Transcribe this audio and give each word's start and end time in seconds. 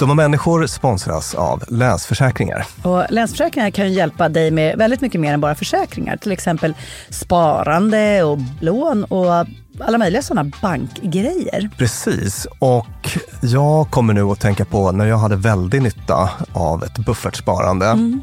De 0.00 0.10
och 0.10 0.16
människor 0.16 0.66
sponsras 0.66 1.34
av 1.34 1.64
Länsförsäkringar. 1.68 2.66
Och 2.82 3.04
Länsförsäkringar 3.10 3.70
kan 3.70 3.86
ju 3.88 3.92
hjälpa 3.92 4.28
dig 4.28 4.50
med 4.50 4.78
väldigt 4.78 5.00
mycket 5.00 5.20
mer 5.20 5.34
än 5.34 5.40
bara 5.40 5.54
försäkringar. 5.54 6.16
Till 6.16 6.32
exempel 6.32 6.74
sparande 7.10 8.22
och 8.22 8.38
lån 8.60 9.04
och 9.04 9.46
alla 9.80 9.98
möjliga 9.98 10.22
sådana 10.22 10.50
bankgrejer. 10.62 11.70
Precis, 11.76 12.46
och 12.58 13.18
jag 13.42 13.90
kommer 13.90 14.14
nu 14.14 14.22
att 14.22 14.40
tänka 14.40 14.64
på 14.64 14.92
när 14.92 15.06
jag 15.06 15.18
hade 15.18 15.36
väldigt 15.36 15.82
nytta 15.82 16.30
av 16.52 16.84
ett 16.84 16.98
buffertsparande. 16.98 17.86
Mm. 17.86 18.22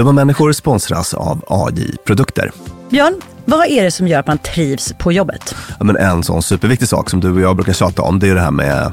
Dumma 0.00 0.12
människor 0.12 0.52
sponsras 0.52 1.14
av 1.14 1.44
AJ 1.48 1.96
Produkter. 2.04 2.52
Björn, 2.90 3.14
vad 3.44 3.66
är 3.66 3.84
det 3.84 3.90
som 3.90 4.08
gör 4.08 4.20
att 4.20 4.26
man 4.26 4.38
trivs 4.38 4.94
på 4.98 5.12
jobbet? 5.12 5.54
Ja, 5.78 5.84
men 5.84 5.96
en 5.96 6.22
sån 6.22 6.42
superviktig 6.42 6.88
sak 6.88 7.10
som 7.10 7.20
du 7.20 7.32
och 7.32 7.40
jag 7.40 7.56
brukar 7.56 7.72
tjata 7.72 8.02
om, 8.02 8.18
det 8.18 8.28
är 8.28 8.34
det 8.34 8.40
här 8.40 8.50
med 8.50 8.92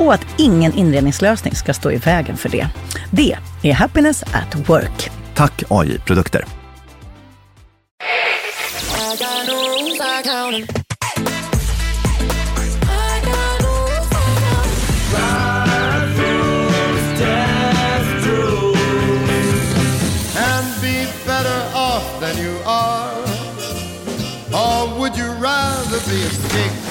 och 0.00 0.14
att 0.14 0.26
ingen 0.38 0.72
inredningslösning 0.72 1.54
ska 1.54 1.74
stå 1.74 1.90
i 1.90 1.96
vägen 1.96 2.36
för 2.36 2.48
det. 2.48 2.68
Det 3.10 3.36
är 3.62 3.72
Happiness 3.72 4.22
at 4.22 4.68
Work. 4.68 5.10
Tack 5.34 5.62
AJ 5.68 5.98
Produkter. 5.98 6.44
be 26.10 26.26
a 26.26 26.30
pig 26.50 26.89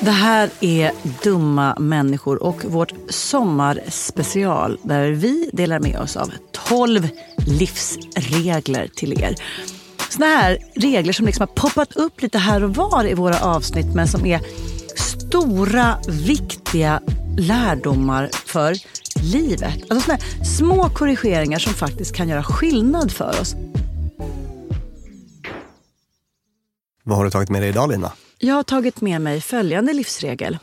det 0.00 0.10
här 0.10 0.50
är 0.60 0.92
Dumma 1.22 1.76
människor 1.78 2.42
och 2.42 2.64
vårt 2.64 2.92
sommarspecial 3.08 4.78
där 4.82 5.10
vi 5.10 5.50
delar 5.52 5.80
med 5.80 6.00
oss 6.00 6.16
av 6.16 6.32
12 6.52 7.08
livsregler 7.46 8.88
till 8.96 9.22
er. 9.22 9.34
Såna 10.10 10.26
här 10.26 10.58
regler 10.74 11.12
som 11.12 11.26
liksom 11.26 11.42
har 11.48 11.68
poppat 11.68 11.96
upp 11.96 12.22
lite 12.22 12.38
här 12.38 12.64
och 12.64 12.74
var 12.74 13.08
i 13.08 13.14
våra 13.14 13.40
avsnitt 13.40 13.94
men 13.94 14.08
som 14.08 14.26
är 14.26 14.40
stora, 14.96 15.98
viktiga 16.08 17.00
lärdomar 17.38 18.30
för 18.46 18.74
livet. 19.32 19.90
Alltså 19.90 20.00
såna 20.00 20.18
små 20.44 20.88
korrigeringar 20.88 21.58
som 21.58 21.72
faktiskt 21.72 22.14
kan 22.14 22.28
göra 22.28 22.42
skillnad 22.42 23.12
för 23.12 23.40
oss. 23.40 23.54
Vad 27.04 27.16
har 27.16 27.24
du 27.24 27.30
tagit 27.30 27.50
med 27.50 27.62
dig 27.62 27.68
idag 27.68 27.90
Lina? 27.90 28.12
Jag 28.40 28.54
har 28.54 28.62
tagit 28.62 29.00
med 29.00 29.20
mig 29.20 29.40
följande 29.40 29.92
livsregel. 29.92 30.58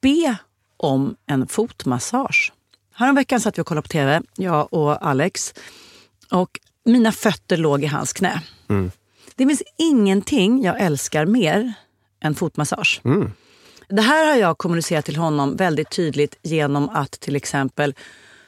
Be 0.00 0.36
om 0.76 1.16
en 1.26 1.46
fotmassage. 1.46 2.52
Häromveckan 2.94 3.40
satt 3.40 3.58
vi 3.58 3.62
och 3.62 3.66
kollade 3.66 3.82
på 3.82 3.88
tv, 3.88 4.22
jag 4.36 4.72
och 4.72 5.06
Alex. 5.06 5.54
Och 6.30 6.60
mina 6.84 7.12
fötter 7.12 7.56
låg 7.56 7.84
i 7.84 7.86
hans 7.86 8.12
knä. 8.12 8.42
Mm. 8.68 8.90
Det 9.36 9.46
finns 9.46 9.62
ingenting 9.78 10.62
jag 10.62 10.80
älskar 10.80 11.26
mer 11.26 11.72
än 12.20 12.34
fotmassage. 12.34 13.00
Mm. 13.04 13.32
Det 13.88 14.02
här 14.02 14.26
har 14.26 14.36
jag 14.36 14.58
kommunicerat 14.58 15.04
till 15.04 15.16
honom 15.16 15.56
väldigt 15.56 15.90
tydligt 15.90 16.38
genom 16.42 16.88
att 16.88 17.12
till 17.12 17.36
exempel 17.36 17.94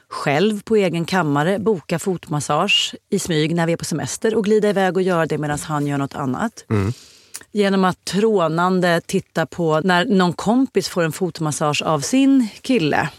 själv 0.07 0.61
på 0.61 0.75
egen 0.75 1.05
kammare 1.05 1.59
boka 1.59 1.99
fotmassage 1.99 2.95
i 3.09 3.19
smyg 3.19 3.55
när 3.55 3.67
vi 3.67 3.73
är 3.73 3.77
på 3.77 3.85
semester 3.85 4.35
och 4.35 4.43
glida 4.43 4.69
iväg 4.69 4.97
och 4.97 5.03
göra 5.03 5.25
det 5.25 5.37
medan 5.37 5.59
han 5.59 5.87
gör 5.87 5.97
något 5.97 6.15
annat. 6.15 6.65
Mm. 6.69 6.93
Genom 7.51 7.83
att 7.85 8.05
trånande 8.05 9.01
titta 9.05 9.45
på 9.45 9.79
när 9.83 10.05
någon 10.05 10.33
kompis 10.33 10.87
får 10.89 11.03
en 11.03 11.11
fotmassage 11.11 11.81
av 11.85 11.99
sin 11.99 12.47
kille. 12.61 13.09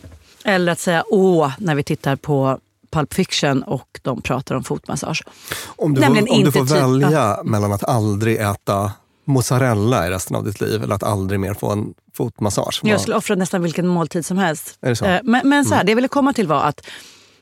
Eller 0.44 0.72
att 0.72 0.80
säga 0.80 1.04
åh 1.08 1.52
när 1.58 1.74
vi 1.74 1.82
tittar 1.82 2.16
på 2.16 2.58
Pulp 2.90 3.14
Fiction 3.14 3.62
och 3.62 4.00
de 4.02 4.22
pratar 4.22 4.54
om 4.54 4.64
fotmassage. 4.64 5.22
Om 5.66 5.94
du, 5.94 6.00
Nämligen 6.00 6.26
får, 6.26 6.34
om 6.36 6.44
du 6.44 6.52
får 6.52 6.60
typ- 6.60 6.70
välja 6.76 7.40
mellan 7.44 7.72
att 7.72 7.84
aldrig 7.84 8.36
äta 8.36 8.92
mozzarella 9.24 10.06
i 10.06 10.10
resten 10.10 10.36
av 10.36 10.44
ditt 10.44 10.60
liv 10.60 10.82
eller 10.82 10.94
att 10.94 11.02
aldrig 11.02 11.40
mer 11.40 11.54
få 11.54 11.70
en 11.72 11.94
fotmassage. 12.14 12.80
Jag 12.82 13.00
skulle 13.00 13.16
offra 13.16 13.34
nästan 13.36 13.62
vilken 13.62 13.86
måltid 13.86 14.26
som 14.26 14.38
helst. 14.38 14.78
Så? 14.94 15.04
Eh, 15.04 15.20
Men, 15.22 15.48
men 15.48 15.64
så 15.64 15.74
här, 15.74 15.84
det 15.84 15.90
jag 15.90 15.96
ville 15.96 16.08
komma 16.08 16.32
till 16.32 16.46
var 16.48 16.62
att 16.62 16.86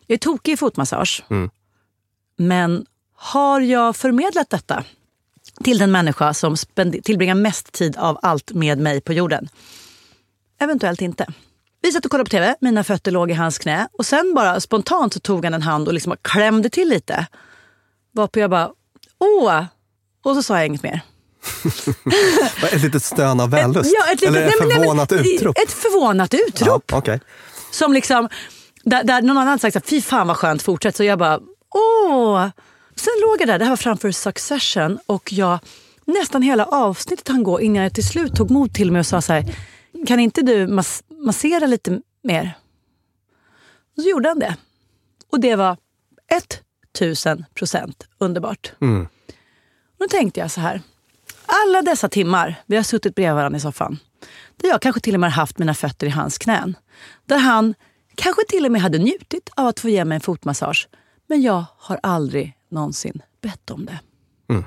jag 0.06 0.14
är 0.14 0.18
tokig 0.18 0.52
i 0.52 0.56
fotmassage. 0.56 1.24
Mm. 1.30 1.50
Men 2.36 2.86
har 3.16 3.60
jag 3.60 3.96
förmedlat 3.96 4.50
detta 4.50 4.84
till 5.62 5.78
den 5.78 5.92
människa 5.92 6.34
som 6.34 6.56
tillbringar 7.04 7.34
mest 7.34 7.72
tid 7.72 7.96
av 7.96 8.18
allt 8.22 8.52
med 8.52 8.78
mig 8.78 9.00
på 9.00 9.12
jorden? 9.12 9.48
Eventuellt 10.60 11.00
inte. 11.02 11.26
Vi 11.82 11.92
satt 11.92 12.04
och 12.04 12.10
kollade 12.10 12.24
på 12.24 12.30
TV, 12.30 12.54
mina 12.60 12.84
fötter 12.84 13.10
låg 13.10 13.30
i 13.30 13.34
hans 13.34 13.58
knä 13.58 13.88
och 13.92 14.06
sen 14.06 14.34
bara 14.34 14.60
spontant 14.60 15.12
så 15.12 15.20
tog 15.20 15.44
han 15.44 15.54
en 15.54 15.62
hand 15.62 15.88
och 15.88 15.94
liksom 15.94 16.14
klämde 16.22 16.70
till 16.70 16.88
lite. 16.88 17.26
Varpå 18.14 18.40
jag 18.40 18.50
bara, 18.50 18.70
åh! 19.18 19.64
Och 20.24 20.34
så 20.34 20.42
sa 20.42 20.56
jag 20.56 20.66
inget 20.66 20.82
mer. 20.82 21.00
Ett 22.72 22.82
litet 22.82 23.02
stön 23.04 23.40
av 23.40 23.50
vällust? 23.50 23.92
Ja, 23.98 24.12
ett 24.12 24.20
litet, 24.20 24.36
eller 24.36 24.46
ett 24.48 24.54
men- 24.58 24.68
nej, 24.68 24.78
men- 24.78 24.84
förvånat 24.86 25.12
utrop? 25.12 25.58
Ett 25.58 25.72
förvånat 25.72 26.34
utrop. 26.34 26.84
Ja, 26.92 26.98
okej. 26.98 27.20
Som 27.70 27.92
liksom, 27.92 28.28
där, 28.84 29.04
där 29.04 29.22
någon 29.22 29.38
annan 29.38 29.58
sagt 29.58 29.72
så 29.72 29.78
här, 29.78 29.86
fy 29.86 30.00
fan 30.02 30.26
vad 30.26 30.36
skönt, 30.36 30.62
fortsätt. 30.62 30.96
Så 30.96 31.04
jag 31.04 31.18
bara, 31.18 31.40
åh. 31.74 32.48
Sen 32.96 33.12
låg 33.20 33.40
jag 33.40 33.48
där, 33.48 33.58
det 33.58 33.64
här 33.64 33.72
var 33.72 33.76
framför 33.76 34.10
Succession 34.10 34.98
och 35.06 35.32
jag 35.32 35.58
nästan 36.04 36.42
hela 36.42 36.64
avsnittet 36.66 37.28
han 37.28 37.42
gå 37.42 37.60
innan 37.60 37.82
jag 37.82 37.94
till 37.94 38.06
slut 38.06 38.36
tog 38.36 38.50
mod 38.50 38.74
till 38.74 38.92
mig 38.92 39.00
och 39.00 39.06
sa 39.06 39.22
så 39.22 39.32
här, 39.32 39.56
kan 40.06 40.20
inte 40.20 40.42
du 40.42 40.66
mas- 40.66 41.02
massera 41.08 41.66
lite 41.66 42.00
mer? 42.22 42.58
Och 43.96 44.02
så 44.02 44.08
gjorde 44.08 44.28
han 44.28 44.38
det. 44.38 44.56
Och 45.30 45.40
det 45.40 45.56
var 45.56 45.76
1000 46.92 47.44
procent 47.54 48.06
underbart. 48.18 48.72
Mm. 48.80 49.08
Då 49.98 50.08
tänkte 50.08 50.40
jag 50.40 50.50
så 50.50 50.60
här. 50.60 50.82
Alla 51.46 51.82
dessa 51.82 52.08
timmar 52.08 52.62
vi 52.66 52.76
har 52.76 52.82
suttit 52.82 53.14
bredvid 53.14 53.34
varandra 53.34 53.56
i 53.56 53.60
soffan. 53.60 53.98
Där 54.56 54.68
jag 54.68 54.82
kanske 54.82 55.00
till 55.00 55.14
och 55.14 55.20
med 55.20 55.32
haft 55.32 55.58
mina 55.58 55.74
fötter 55.74 56.06
i 56.06 56.10
hans 56.10 56.38
knän. 56.38 56.76
Där 57.26 57.38
han 57.38 57.74
kanske 58.14 58.42
till 58.48 58.64
och 58.66 58.72
med 58.72 58.82
hade 58.82 58.98
njutit 58.98 59.50
av 59.56 59.66
att 59.66 59.80
få 59.80 59.88
ge 59.88 60.04
mig 60.04 60.14
en 60.16 60.20
fotmassage. 60.20 60.88
Men 61.26 61.42
jag 61.42 61.64
har 61.78 62.00
aldrig 62.02 62.56
någonsin 62.72 63.22
bett 63.42 63.70
om 63.70 63.86
det. 63.86 64.00
Mm. 64.50 64.64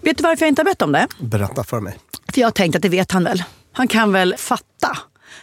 Vet 0.00 0.16
du 0.16 0.22
varför 0.22 0.44
jag 0.44 0.48
inte 0.48 0.60
har 0.60 0.64
bett 0.64 0.82
om 0.82 0.92
det? 0.92 1.08
Berätta 1.20 1.64
för 1.64 1.80
mig. 1.80 1.98
För 2.32 2.40
jag 2.40 2.46
har 2.46 2.52
tänkt 2.52 2.76
att 2.76 2.82
det 2.82 2.88
vet 2.88 3.12
han 3.12 3.24
väl. 3.24 3.42
Han 3.72 3.88
kan 3.88 4.12
väl 4.12 4.34
fatta. 4.38 4.98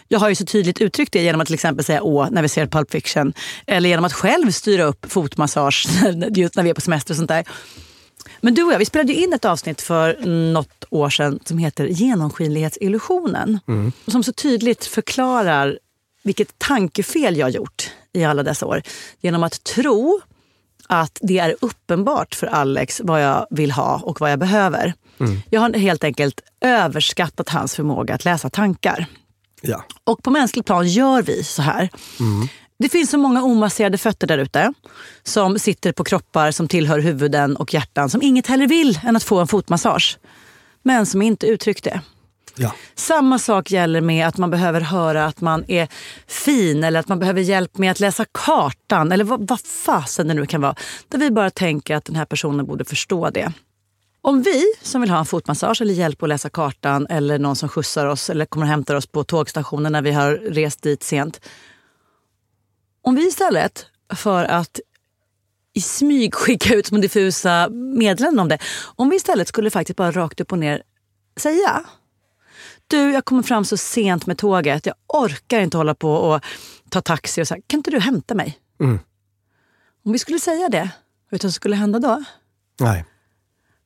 Jag 0.08 0.18
har 0.18 0.28
ju 0.28 0.34
så 0.34 0.44
tydligt 0.44 0.80
uttryckt 0.80 1.12
det 1.12 1.22
genom 1.22 1.40
att 1.40 1.46
till 1.46 1.54
exempel 1.54 1.84
säga 1.84 2.02
åh 2.02 2.28
när 2.30 2.42
vi 2.42 2.48
ser 2.48 2.66
Pulp 2.66 2.90
Fiction. 2.90 3.32
Eller 3.66 3.88
genom 3.88 4.04
att 4.04 4.12
själv 4.12 4.50
styra 4.50 4.84
upp 4.84 5.12
fotmassage 5.12 5.88
just 6.34 6.56
när 6.56 6.62
vi 6.62 6.70
är 6.70 6.74
på 6.74 6.80
semester 6.80 7.12
och 7.12 7.16
sånt 7.16 7.28
där. 7.28 7.44
Men 8.40 8.54
du 8.54 8.62
och 8.62 8.72
jag, 8.72 8.78
vi 8.78 8.84
spelade 8.84 9.12
in 9.12 9.32
ett 9.32 9.44
avsnitt 9.44 9.80
för 9.80 10.26
något 10.52 10.84
år 10.90 11.10
sedan 11.10 11.38
som 11.44 11.58
heter 11.58 11.86
Genomskinlighetsillusionen. 11.86 13.58
Som 14.06 14.22
så 14.22 14.32
tydligt 14.32 14.84
förklarar 14.84 15.78
vilket 16.22 16.58
tankefel 16.58 17.36
jag 17.36 17.50
gjort 17.50 17.90
i 18.12 18.24
alla 18.24 18.42
dessa 18.42 18.66
år. 18.66 18.82
Genom 19.20 19.42
att 19.42 19.64
tro 19.64 20.20
att 20.92 21.18
det 21.22 21.38
är 21.38 21.56
uppenbart 21.60 22.34
för 22.34 22.46
Alex 22.46 23.00
vad 23.04 23.24
jag 23.24 23.46
vill 23.50 23.70
ha 23.72 24.00
och 24.04 24.20
vad 24.20 24.32
jag 24.32 24.38
behöver. 24.38 24.94
Jag 25.50 25.60
har 25.60 25.72
helt 25.72 26.04
enkelt 26.04 26.40
överskattat 26.60 27.48
hans 27.48 27.74
förmåga 27.74 28.14
att 28.14 28.24
läsa 28.24 28.50
tankar. 28.50 29.06
Ja. 29.60 29.84
Och 30.04 30.22
på 30.22 30.30
mänskligt 30.30 30.66
plan 30.66 30.88
gör 30.88 31.22
vi 31.22 31.44
så 31.44 31.62
här. 31.62 31.88
Det 32.78 32.88
finns 32.88 33.10
så 33.10 33.18
många 33.18 33.42
omasserade 33.42 33.98
fötter 33.98 34.26
där 34.26 34.38
ute 34.38 34.72
som 35.22 35.58
sitter 35.58 35.92
på 35.92 36.04
kroppar 36.04 36.50
som 36.50 36.68
tillhör 36.68 36.98
huvuden 36.98 37.56
och 37.56 37.74
hjärtan 37.74 38.10
som 38.10 38.22
inget 38.22 38.46
hellre 38.46 38.66
vill 38.66 39.00
än 39.04 39.16
att 39.16 39.22
få 39.24 39.40
en 39.40 39.46
fotmassage. 39.46 40.18
Men 40.82 41.06
som 41.06 41.22
inte 41.22 41.46
uttryckt 41.46 41.84
det 41.84 42.00
ja. 42.56 42.74
Samma 42.94 43.38
sak 43.38 43.70
gäller 43.70 44.00
med 44.00 44.26
att 44.26 44.38
man 44.38 44.50
behöver 44.50 44.80
höra 44.80 45.26
att 45.26 45.40
man 45.40 45.64
är 45.68 45.88
fin 46.26 46.84
eller 46.84 47.00
att 47.00 47.08
man 47.08 47.18
behöver 47.18 47.40
hjälp 47.40 47.78
med 47.78 47.90
att 47.90 48.00
läsa 48.00 48.24
kartan 48.32 49.12
eller 49.12 49.24
vad, 49.24 49.48
vad 49.48 49.60
fasen 49.60 50.28
det 50.28 50.34
nu 50.34 50.46
kan 50.46 50.60
vara. 50.60 50.74
Där 51.08 51.18
vi 51.18 51.30
bara 51.30 51.50
tänker 51.50 51.96
att 51.96 52.04
den 52.04 52.16
här 52.16 52.24
personen 52.24 52.66
borde 52.66 52.84
förstå 52.84 53.30
det. 53.30 53.52
Om 54.24 54.42
vi 54.42 54.62
som 54.82 55.00
vill 55.00 55.10
ha 55.10 55.18
en 55.18 55.26
fotmassage 55.26 55.80
eller 55.82 55.94
hjälp 55.94 56.22
att 56.22 56.28
läsa 56.28 56.50
kartan 56.50 57.06
eller 57.06 57.38
någon 57.38 57.56
som 57.56 57.68
skjutsar 57.68 58.06
oss 58.06 58.30
eller 58.30 58.44
kommer 58.44 58.66
och 58.66 58.70
hämtar 58.70 58.94
oss 58.94 59.06
på 59.06 59.24
tågstationen 59.24 59.92
när 59.92 60.02
vi 60.02 60.12
har 60.12 60.32
rest 60.32 60.82
dit 60.82 61.02
sent. 61.02 61.40
Om 63.02 63.14
vi 63.14 63.28
istället 63.28 63.86
för 64.14 64.44
att 64.44 64.80
i 65.74 65.80
smyg 65.80 66.34
skicka 66.34 66.74
ut 66.74 66.86
små 66.86 66.98
diffusa 66.98 67.68
meddelanden 67.70 68.40
om 68.40 68.48
det. 68.48 68.58
Om 68.96 69.08
vi 69.10 69.16
istället 69.16 69.48
skulle 69.48 69.70
faktiskt 69.70 69.96
bara 69.96 70.10
rakt 70.10 70.40
upp 70.40 70.52
och 70.52 70.58
ner 70.58 70.82
säga 71.36 71.84
du, 72.92 73.12
jag 73.12 73.24
kommer 73.24 73.42
fram 73.42 73.64
så 73.64 73.76
sent 73.76 74.26
med 74.26 74.38
tåget. 74.38 74.86
Jag 74.86 74.94
orkar 75.08 75.60
inte 75.60 75.76
hålla 75.76 75.94
på 75.94 76.12
och 76.14 76.40
ta 76.90 77.00
taxi 77.00 77.42
och 77.42 77.48
så 77.48 77.54
här, 77.54 77.62
kan 77.66 77.78
inte 77.78 77.90
du 77.90 78.00
hämta 78.00 78.34
mig? 78.34 78.58
Mm. 78.80 78.98
Om 80.04 80.12
vi 80.12 80.18
skulle 80.18 80.38
säga 80.38 80.68
det, 80.68 80.78
vet 80.80 80.90
du 81.30 81.36
vad 81.36 81.40
som 81.40 81.52
skulle 81.52 81.76
hända 81.76 81.98
då? 81.98 82.24
Nej. 82.80 83.04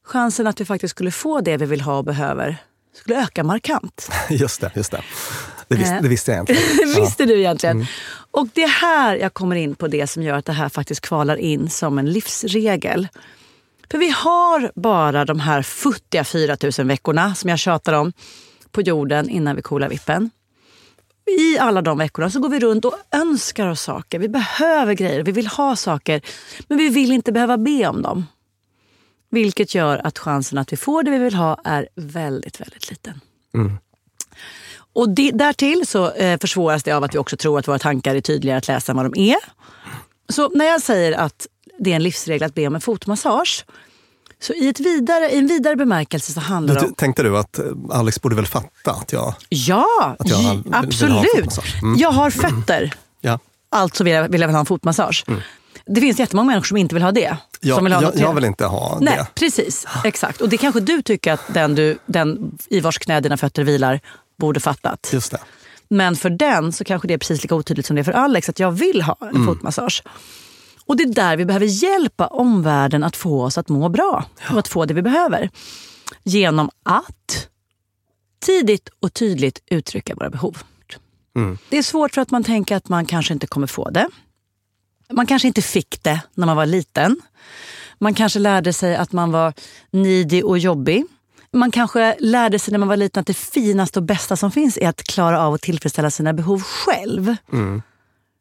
Chansen 0.05 0.47
att 0.47 0.61
vi 0.61 0.65
faktiskt 0.65 0.91
skulle 0.91 1.11
få 1.11 1.41
det 1.41 1.57
vi 1.57 1.67
vill 1.67 1.81
ha 1.81 1.99
och 1.99 2.05
behöver 2.05 2.57
skulle 2.95 3.23
öka 3.23 3.45
markant. 3.45 4.11
Just 4.31 4.61
det, 4.61 4.71
just 4.77 4.91
det. 4.91 5.03
Det, 5.69 5.77
vis, 5.77 5.89
Eh. 5.91 6.03
det 6.03 6.09
visste 6.09 6.31
jag 6.33 6.41
inte. 6.41 6.53
Det 6.53 6.85
visste 7.01 7.25
du 7.25 7.39
egentligen. 7.39 7.87
Och 8.31 8.49
det 8.55 8.63
är 8.63 8.69
här 8.69 9.17
jag 9.17 9.35
kommer 9.35 9.57
in 9.57 9.75
på 9.75 9.89
det 9.89 10.07
som 10.07 10.23
gör 10.23 10.35
att 10.39 10.45
det 10.45 10.53
här 10.53 10.69
faktiskt 10.69 11.01
kvalar 11.01 11.37
in 11.37 11.71
som 11.71 11.99
en 11.99 12.13
livsregel. 12.13 13.09
För 13.91 13.99
vi 13.99 14.11
har 14.11 14.73
bara 14.75 15.25
de 15.25 15.41
här 15.41 15.63
futtiga 15.63 16.25
4000 16.25 16.89
veckorna 16.89 17.35
som 17.35 17.51
jag 17.51 17.59
tjatar 17.59 17.93
om 17.93 18.13
på 18.77 18.83
jorden 18.83 19.29
innan 19.29 19.57
vi 19.57 19.63
coolar 19.63 19.89
vippen. 19.89 20.31
I 21.41 21.59
alla 21.59 21.83
de 21.83 21.99
veckorna 21.99 22.31
så 22.31 22.41
går 22.41 22.49
vi 22.49 22.61
runt 22.61 22.85
och 22.85 22.95
önskar 23.13 23.67
oss 23.67 23.81
saker. 23.81 24.19
Vi 24.19 24.29
behöver 24.29 24.95
grejer, 24.95 25.23
vi 25.23 25.33
vill 25.33 25.47
ha 25.47 25.77
saker. 25.77 26.21
Men 26.69 26.79
vi 26.79 26.89
vill 26.89 27.13
inte 27.13 27.33
behöva 27.33 27.57
be 27.59 27.87
om 27.87 28.03
dem. 28.03 28.27
Vilket 29.31 29.75
gör 29.75 30.07
att 30.07 30.19
chansen 30.19 30.59
att 30.59 30.73
vi 30.73 30.77
får 30.77 31.03
det 31.03 31.11
vi 31.11 31.19
vill 31.19 31.35
ha 31.35 31.61
är 31.65 31.89
väldigt, 31.95 32.61
väldigt 32.61 32.91
liten. 32.91 33.21
Och 34.95 35.09
det, 35.09 35.31
därtill 35.31 35.87
så 35.87 36.11
eh, 36.11 36.39
försvåras 36.41 36.83
det 36.83 36.93
av 36.93 37.05
att 37.05 37.15
vi 37.15 37.19
också 37.19 37.37
tror 37.37 37.59
att 37.59 37.69
våra 37.69 37.79
tankar 37.79 38.15
är 38.15 38.21
tydligare 38.21 38.59
att 38.59 38.69
läsa 38.69 38.93
än 38.93 38.97
vad 38.97 39.13
de 39.13 39.31
är. 39.31 39.39
Så 40.29 40.49
när 40.49 40.65
jag 40.65 40.83
säger 40.83 41.13
att 41.13 41.47
det 41.79 41.93
är 41.93 41.97
en 41.97 42.03
livsregel 42.03 42.47
att 42.47 42.55
be 42.55 42.67
om 42.67 42.75
en 42.75 42.81
fotmassage. 42.81 43.65
Så 44.41 44.53
i, 44.53 44.69
ett 44.69 44.81
vidare, 44.81 45.31
i 45.31 45.39
en 45.39 45.47
vidare 45.47 45.77
bemärkelse 45.77 46.33
så 46.33 46.41
handlar 46.41 46.75
det 46.75 46.87
om... 46.87 46.95
tänkte 46.95 47.23
du 47.23 47.39
att 47.39 47.59
eh, 47.59 47.65
Alex 47.91 48.21
borde 48.23 48.37
väl 48.37 48.47
fatta 48.47 48.91
att 48.91 49.13
jag... 49.13 49.35
Ja, 49.49 50.17
Att 50.19 50.29
jag 50.29 50.41
j- 50.41 50.47
vill- 50.49 50.63
vill 50.63 50.73
ha 50.73 50.79
en 50.79 50.85
absolut. 50.85 51.83
Mm. 51.83 51.99
Jag 51.99 52.11
har 52.13 52.31
fötter. 52.31 52.95
Ja. 53.21 53.39
Alltså 53.71 54.05
vill 54.05 54.13
jag, 54.13 54.29
vill 54.29 54.41
jag 54.41 54.49
ha 54.49 54.59
en 54.59 54.67
fotmassage. 54.67 55.25
Det 55.87 56.01
finns 56.01 56.19
jättemånga 56.19 56.47
människor 56.47 56.65
som 56.67 56.77
inte 56.77 56.95
vill 56.95 57.03
ha 57.03 57.13
det. 57.13 57.37
Jag, 57.61 57.75
som 57.77 57.85
vill 57.85 57.93
ha 57.93 58.03
jag, 58.03 58.17
jag 58.17 58.35
vill 58.35 58.45
inte 58.45 58.67
ha 58.67 58.99
Nej, 59.01 59.17
det. 59.17 59.27
precis. 59.35 59.87
Exakt. 60.05 60.41
Och 60.41 60.49
det 60.49 60.57
kanske 60.57 60.81
du 60.81 61.03
tycker 61.03 61.33
att 61.33 61.41
den, 61.55 61.75
du, 61.75 61.99
den 62.07 62.59
i 62.69 62.81
vars 62.81 62.99
knä 62.99 63.21
dina 63.21 63.37
fötter 63.37 63.65
vilar 63.65 64.01
borde 64.39 64.61
fattat. 64.61 65.11
Just 65.13 65.31
det. 65.31 65.39
Men 65.89 66.17
för 66.17 66.31
den 66.31 66.73
så 66.73 66.85
kanske 66.85 67.09
det 67.09 67.15
är 67.15 67.19
precis 67.19 67.43
lika 67.43 67.55
otydligt 67.55 67.87
som 67.87 67.97
det 67.97 68.03
är 68.03 68.05
för 68.05 68.13
Alex 68.13 68.49
att 68.49 68.59
jag 68.61 68.71
vill 68.71 69.03
ha 69.03 69.17
en 69.35 69.47
fotmassage. 69.47 70.03
Och 70.87 70.97
det 70.97 71.03
är 71.03 71.13
där 71.15 71.37
vi 71.37 71.45
behöver 71.45 71.67
hjälpa 71.67 72.27
omvärlden 72.27 73.05
att 73.05 73.17
få 73.17 73.45
oss 73.45 73.59
att 73.59 73.69
må 73.69 73.89
bra 73.89 74.25
och 74.51 74.59
att 74.59 74.69
få 74.69 74.85
det 74.85 74.95
vi 74.95 75.03
behöver. 75.03 75.51
Genom 76.23 76.71
att 76.83 77.49
tidigt 78.39 78.89
och 79.01 79.15
tydligt 79.15 79.63
uttrycka 79.71 80.15
våra 80.15 80.31
behov. 80.31 80.59
Mm. 81.37 81.59
Det 81.69 81.79
är 81.79 81.83
svårt 81.83 82.15
för 82.15 82.23
att 82.23 82.31
man 82.31 82.45
tänker 82.45 82.77
att 82.77 82.89
man 82.89 83.07
kanske 83.07 83.33
inte 83.33 83.47
kommer 83.47 83.67
få 83.67 83.91
det. 83.91 84.09
Man 85.13 85.27
kanske 85.27 85.49
inte 85.49 85.63
fick 85.63 86.03
det 86.03 86.21
när 86.35 86.47
man 86.47 86.57
var 86.57 86.67
liten. 86.67 87.21
Man 87.99 88.15
kanske 88.15 88.39
lärde 88.39 88.73
sig 88.73 88.97
att 88.97 89.13
man 89.13 89.33
var 89.33 89.53
needy 89.91 90.43
och 90.43 90.59
jobbig. 90.59 91.05
Man 91.53 91.71
kanske 91.71 92.17
lärde 92.19 92.59
sig 92.59 92.73
när 92.73 92.79
man 92.79 92.89
var 92.89 92.97
liten 92.97 93.21
att 93.21 93.27
det 93.27 93.37
finaste 93.37 93.99
och 93.99 94.03
bästa 94.03 94.37
som 94.37 94.51
finns 94.51 94.79
är 94.79 94.89
att 94.89 95.03
klara 95.03 95.41
av 95.41 95.55
att 95.55 95.63
tillfredsställa 95.63 96.11
sina 96.11 96.33
behov 96.33 96.63
själv. 96.63 97.37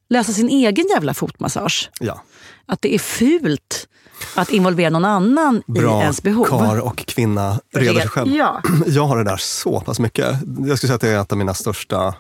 Lösa 0.10 0.34
sin 0.34 0.50
egen 0.50 0.88
jävla 0.88 1.14
fotmassage. 1.14 1.90
Ja. 2.00 2.22
Att 2.66 2.82
det 2.82 2.96
är 2.96 3.00
fult 3.00 3.88
att 4.36 4.50
involvera 4.50 4.90
någon 4.90 5.06
annan 5.06 5.64
Bra 5.68 6.00
i 6.00 6.02
ens 6.02 6.24
behov. 6.24 6.46
kar 6.46 6.80
och 6.80 6.98
kvinna 6.98 7.60
reder 7.74 8.00
sig 8.00 8.10
själv. 8.10 8.36
Ja. 8.36 8.62
Jag 8.88 9.06
har 9.06 9.18
det 9.18 9.24
där 9.24 9.38
så 9.38 9.80
pass 9.80 10.00
mycket. 10.00 10.38
Jag 10.68 10.78
skulle 10.78 10.88
säga 10.88 10.96
att 10.96 11.02
det 11.02 11.10
är 11.10 11.22
ett 11.22 11.32
av 11.32 11.38
mina 11.38 11.54
största 11.54 12.16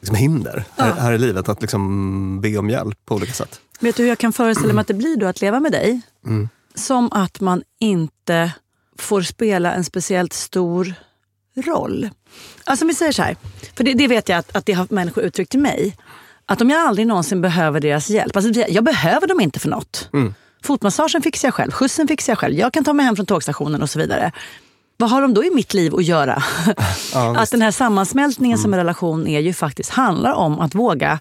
liksom, 0.00 0.16
hinder 0.16 0.64
här, 0.76 0.92
här 0.92 1.12
i 1.12 1.18
livet. 1.18 1.48
Att 1.48 1.60
liksom 1.60 2.40
be 2.40 2.58
om 2.58 2.70
hjälp 2.70 2.98
på 3.04 3.14
olika 3.14 3.32
sätt. 3.32 3.60
Vet 3.80 3.96
du 3.96 4.02
hur 4.02 4.08
jag 4.08 4.18
kan 4.18 4.32
föreställa 4.32 4.72
mig 4.72 4.80
att 4.80 4.88
det 4.88 4.94
blir 4.94 5.16
då 5.16 5.26
att 5.26 5.40
leva 5.40 5.60
med 5.60 5.72
dig? 5.72 6.00
Mm. 6.26 6.48
Som 6.74 7.12
att 7.12 7.40
man 7.40 7.62
inte 7.80 8.52
får 8.98 9.22
spela 9.22 9.72
en 9.72 9.84
speciellt 9.84 10.32
stor 10.32 10.94
roll. 11.56 12.10
Alltså 12.64 12.84
om 12.84 12.88
vi 12.88 12.94
säger 12.94 13.12
så 13.12 13.22
här, 13.22 13.36
för 13.76 13.84
det, 13.84 13.94
det 13.94 14.06
vet 14.06 14.28
jag 14.28 14.38
att, 14.38 14.56
att 14.56 14.66
det 14.66 14.72
har 14.72 14.86
människor 14.90 15.24
uttryckt 15.24 15.50
till 15.50 15.60
mig. 15.60 15.96
Att 16.50 16.60
om 16.60 16.70
jag 16.70 16.80
aldrig 16.80 17.06
någonsin 17.06 17.40
behöver 17.40 17.80
deras 17.80 18.10
hjälp, 18.10 18.36
alltså 18.36 18.60
jag 18.68 18.84
behöver 18.84 19.26
dem 19.26 19.40
inte 19.40 19.60
för 19.60 19.68
något. 19.68 20.08
Mm. 20.12 20.34
Fotmassagen 20.62 21.22
fixar 21.22 21.48
jag 21.48 21.54
själv, 21.54 21.70
skjutsen 21.70 22.08
fixar 22.08 22.30
jag 22.30 22.38
själv, 22.38 22.54
jag 22.54 22.72
kan 22.72 22.84
ta 22.84 22.92
mig 22.92 23.06
hem 23.06 23.16
från 23.16 23.26
tågstationen 23.26 23.82
och 23.82 23.90
så 23.90 23.98
vidare. 23.98 24.32
Vad 24.96 25.10
har 25.10 25.22
de 25.22 25.34
då 25.34 25.44
i 25.44 25.50
mitt 25.54 25.74
liv 25.74 25.94
att 25.94 26.04
göra? 26.04 26.42
Ja, 27.14 27.38
att 27.38 27.50
den 27.50 27.62
här 27.62 27.70
sammansmältningen 27.70 28.58
som 28.58 28.74
en 28.74 28.78
relation 28.78 29.26
är 29.26 29.40
ju 29.40 29.52
faktiskt 29.52 29.90
handlar 29.90 30.32
om 30.32 30.60
att 30.60 30.74
våga 30.74 31.20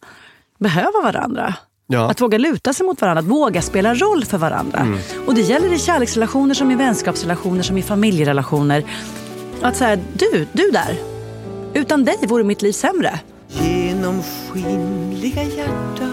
behöva 0.60 1.02
varandra. 1.04 1.54
Ja. 1.88 2.10
Att 2.10 2.22
våga 2.22 2.38
luta 2.38 2.74
sig 2.74 2.86
mot 2.86 3.02
varandra, 3.02 3.20
att 3.20 3.28
våga 3.28 3.62
spela 3.62 3.94
roll 3.96 4.26
för 4.26 4.38
varandra. 4.38 4.80
Mm. 4.80 5.00
Och 5.28 5.36
det 5.36 5.42
gäller 5.42 5.74
i 5.74 5.80
kärleksrelationer 5.80 6.54
som 6.54 6.72
i 6.72 6.76
vänskapsrelationer 6.76 7.64
som 7.64 7.78
i 7.78 7.82
familjerelationer. 7.84 8.84
Att 9.62 9.78
säga, 9.78 10.00
du, 10.14 10.48
du 10.52 10.72
där. 10.72 10.98
Utan 11.74 12.06
dig 12.06 12.18
vore 12.28 12.44
mitt 12.44 12.62
liv 12.62 12.72
sämre. 12.72 13.20
Genomskinliga 13.50 15.44
hjärta 15.44 16.10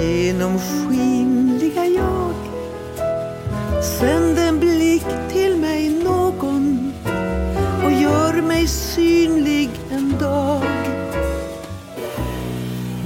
Genomskinliga 0.00 1.86
jag 1.86 2.34
Sänd 3.84 4.38
en 4.38 4.60
blick 4.60 5.06
till 5.32 5.56
mig 5.56 6.04
någon 6.04 6.92
och 7.84 7.92
gör 7.92 8.42
mig 8.42 8.66
synlig 8.66 9.70
en 9.90 10.18
dag 10.20 10.62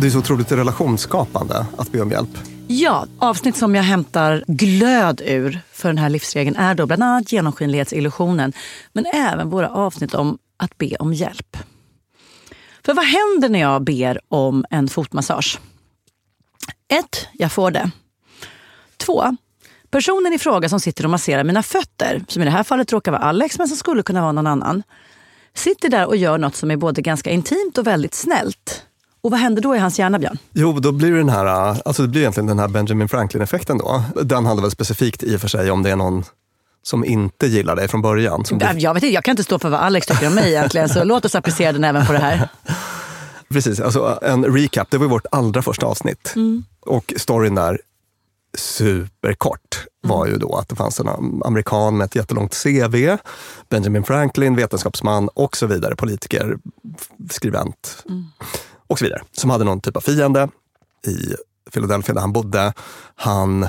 Det 0.01 0.07
är 0.07 0.11
så 0.11 0.19
otroligt 0.19 0.53
relationsskapande 0.53 1.67
att 1.77 1.93
be 1.93 2.01
om 2.01 2.11
hjälp. 2.11 2.39
Ja, 2.67 3.07
avsnitt 3.19 3.57
som 3.57 3.75
jag 3.75 3.83
hämtar 3.83 4.45
glöd 4.47 5.23
ur 5.25 5.61
för 5.73 5.89
den 5.89 5.99
här 5.99 6.09
livsregeln 6.09 6.57
är 6.57 6.75
då 6.75 6.87
bland 6.87 7.03
annat 7.03 7.33
genomskinlighetsillusionen. 7.33 8.53
Men 8.93 9.07
även 9.07 9.51
våra 9.51 9.69
avsnitt 9.69 10.15
om 10.15 10.39
att 10.57 10.79
be 10.79 10.97
om 10.97 11.15
hjälp. 11.15 11.57
För 12.89 12.95
vad 12.95 13.05
händer 13.05 13.49
när 13.49 13.59
jag 13.59 13.85
ber 13.85 14.21
om 14.29 14.65
en 14.71 14.89
fotmassage? 14.89 15.61
Ett, 16.89 17.29
Jag 17.33 17.53
får 17.53 17.71
det. 17.71 17.91
Två, 18.97 19.37
Personen 19.91 20.33
i 20.33 20.39
fråga 20.39 20.69
som 20.69 20.81
sitter 20.81 21.05
och 21.05 21.11
masserar 21.11 21.45
mina 21.45 21.63
fötter, 21.63 22.25
som 22.29 22.43
i 22.43 22.45
det 22.45 22.51
här 22.51 22.63
fallet 22.63 22.93
råkar 22.93 23.13
vara 23.13 23.23
Alex 23.23 23.59
men 23.59 23.69
som 23.69 23.77
skulle 23.77 24.03
kunna 24.03 24.21
vara 24.21 24.33
någon 24.33 24.47
annan, 24.47 24.83
sitter 25.55 25.89
där 25.89 26.07
och 26.07 26.17
gör 26.17 26.39
något 26.39 26.57
som 26.57 26.71
är 26.71 26.77
både 26.77 27.03
ganska 27.03 27.31
intimt 27.31 27.79
och 27.79 27.87
väldigt 27.87 28.15
snällt. 28.15 28.83
Och 29.21 29.31
vad 29.31 29.41
händer 29.41 29.63
då 29.63 29.77
i 29.77 29.79
hans 29.79 29.99
hjärna, 29.99 30.19
Björn? 30.19 30.39
Jo, 30.53 30.73
då 30.73 30.93
blir 30.93 31.13
det 31.13 31.19
den 31.19 31.29
här, 31.29 31.47
alltså 31.47 32.03
det 32.03 32.09
blir 32.09 32.21
egentligen 32.21 32.47
den 32.47 32.59
här 32.59 32.69
Benjamin 32.69 33.09
Franklin-effekten 33.09 33.79
då. 33.79 34.03
Den 34.23 34.47
handlar 34.47 34.63
väl 34.63 34.71
specifikt 34.71 35.23
i 35.23 35.37
och 35.37 35.41
för 35.41 35.49
sig 35.49 35.71
om 35.71 35.83
det 35.83 35.91
är 35.91 35.97
någon 35.97 36.25
som 36.83 37.05
inte 37.05 37.47
gillar 37.47 37.77
dig 37.77 37.89
från 37.89 38.03
början. 38.03 38.45
Jag, 38.61 38.95
vet 38.95 39.03
inte, 39.03 39.15
jag 39.15 39.25
kan 39.25 39.33
inte 39.33 39.45
stå 39.45 39.59
för 39.59 39.69
vad 39.69 39.81
Alex 39.81 40.07
tycker 40.07 40.27
om 40.27 40.35
mig 40.35 40.49
egentligen, 40.49 40.89
så 40.89 41.05
låt 41.05 41.25
oss 41.25 41.35
applicera 41.35 41.73
den 41.73 41.85
även 41.85 42.07
på 42.07 42.13
det 42.13 42.19
här. 42.19 42.49
Precis, 43.49 43.81
alltså 43.81 44.19
en 44.23 44.45
recap. 44.45 44.91
Det 44.91 44.99
var 44.99 45.07
vårt 45.07 45.27
allra 45.31 45.63
första 45.63 45.87
avsnitt. 45.87 46.35
Och 46.81 47.15
storyn 47.17 47.55
där, 47.55 47.81
superkort, 48.59 49.87
var 50.01 50.27
ju 50.27 50.37
då 50.37 50.57
att 50.57 50.69
det 50.69 50.77
fanns 50.77 51.01
en 51.01 51.09
amerikan 51.45 51.97
med 51.97 52.05
ett 52.05 52.15
jättelångt 52.15 52.63
CV, 52.63 53.17
Benjamin 53.69 54.05
Franklin, 54.05 54.57
vetenskapsman 54.57 55.29
och 55.29 55.57
så 55.57 55.67
vidare, 55.67 55.97
politiker, 55.97 56.59
skribent 57.31 58.05
och 58.87 58.99
så 58.99 59.05
vidare, 59.05 59.23
som 59.33 59.51
hade 59.51 59.65
någon 59.65 59.81
typ 59.81 59.97
av 59.97 60.01
fiende 60.01 60.49
i 61.07 61.35
Philadelphia 61.73 62.15
där 62.15 62.21
han 62.21 62.33
bodde. 62.33 62.73
Han 63.15 63.69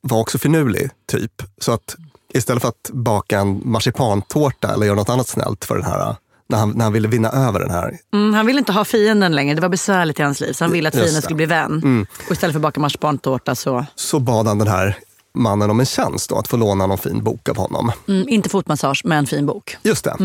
var 0.00 0.20
också 0.20 0.38
finurlig, 0.38 0.90
typ. 1.06 1.42
Så 1.58 1.72
att 1.72 1.96
istället 2.34 2.62
för 2.62 2.68
att 2.68 2.90
baka 2.92 3.38
en 3.40 3.60
marsipantårta 3.64 4.74
eller 4.74 4.86
göra 4.86 4.96
något 4.96 5.08
annat 5.08 5.28
snällt 5.28 5.64
för 5.64 5.74
den 5.74 5.84
här, 5.84 6.16
när 6.48 6.58
han, 6.58 6.70
när 6.70 6.84
han 6.84 6.92
ville 6.92 7.08
vinna 7.08 7.28
över 7.30 7.60
den 7.60 7.70
här 7.70 7.98
Mm, 8.12 8.34
han 8.34 8.46
ville 8.46 8.58
inte 8.58 8.72
ha 8.72 8.84
fienden 8.84 9.32
längre, 9.32 9.54
det 9.54 9.60
var 9.60 9.68
besvärligt 9.68 10.20
i 10.20 10.22
hans 10.22 10.40
liv. 10.40 10.52
Så 10.52 10.64
han 10.64 10.72
ville 10.72 10.88
att 10.88 10.94
fienden 10.94 11.22
skulle 11.22 11.36
bli 11.36 11.46
vän. 11.46 12.06
Och 12.26 12.32
istället 12.32 12.52
för 12.52 12.58
att 12.58 12.62
baka 12.62 12.80
marsipantårta 12.80 13.54
så, 13.54 13.86
så 13.94 14.18
bad 14.20 14.46
han 14.46 14.58
den 14.58 14.68
här 14.68 14.96
mannen 15.34 15.70
om 15.70 15.80
en 15.80 15.86
tjänst 15.86 16.30
då, 16.30 16.36
att 16.38 16.48
få 16.48 16.56
låna 16.56 16.86
någon 16.86 16.98
fin 16.98 17.24
bok 17.24 17.48
av 17.48 17.56
honom. 17.56 17.92
mm, 18.08 18.28
inte 18.28 18.48
fotmassage, 18.48 19.02
men 19.04 19.18
en 19.18 19.26
fin 19.26 19.46
bok. 19.46 19.76
Just 19.82 20.04
det. 20.04 20.16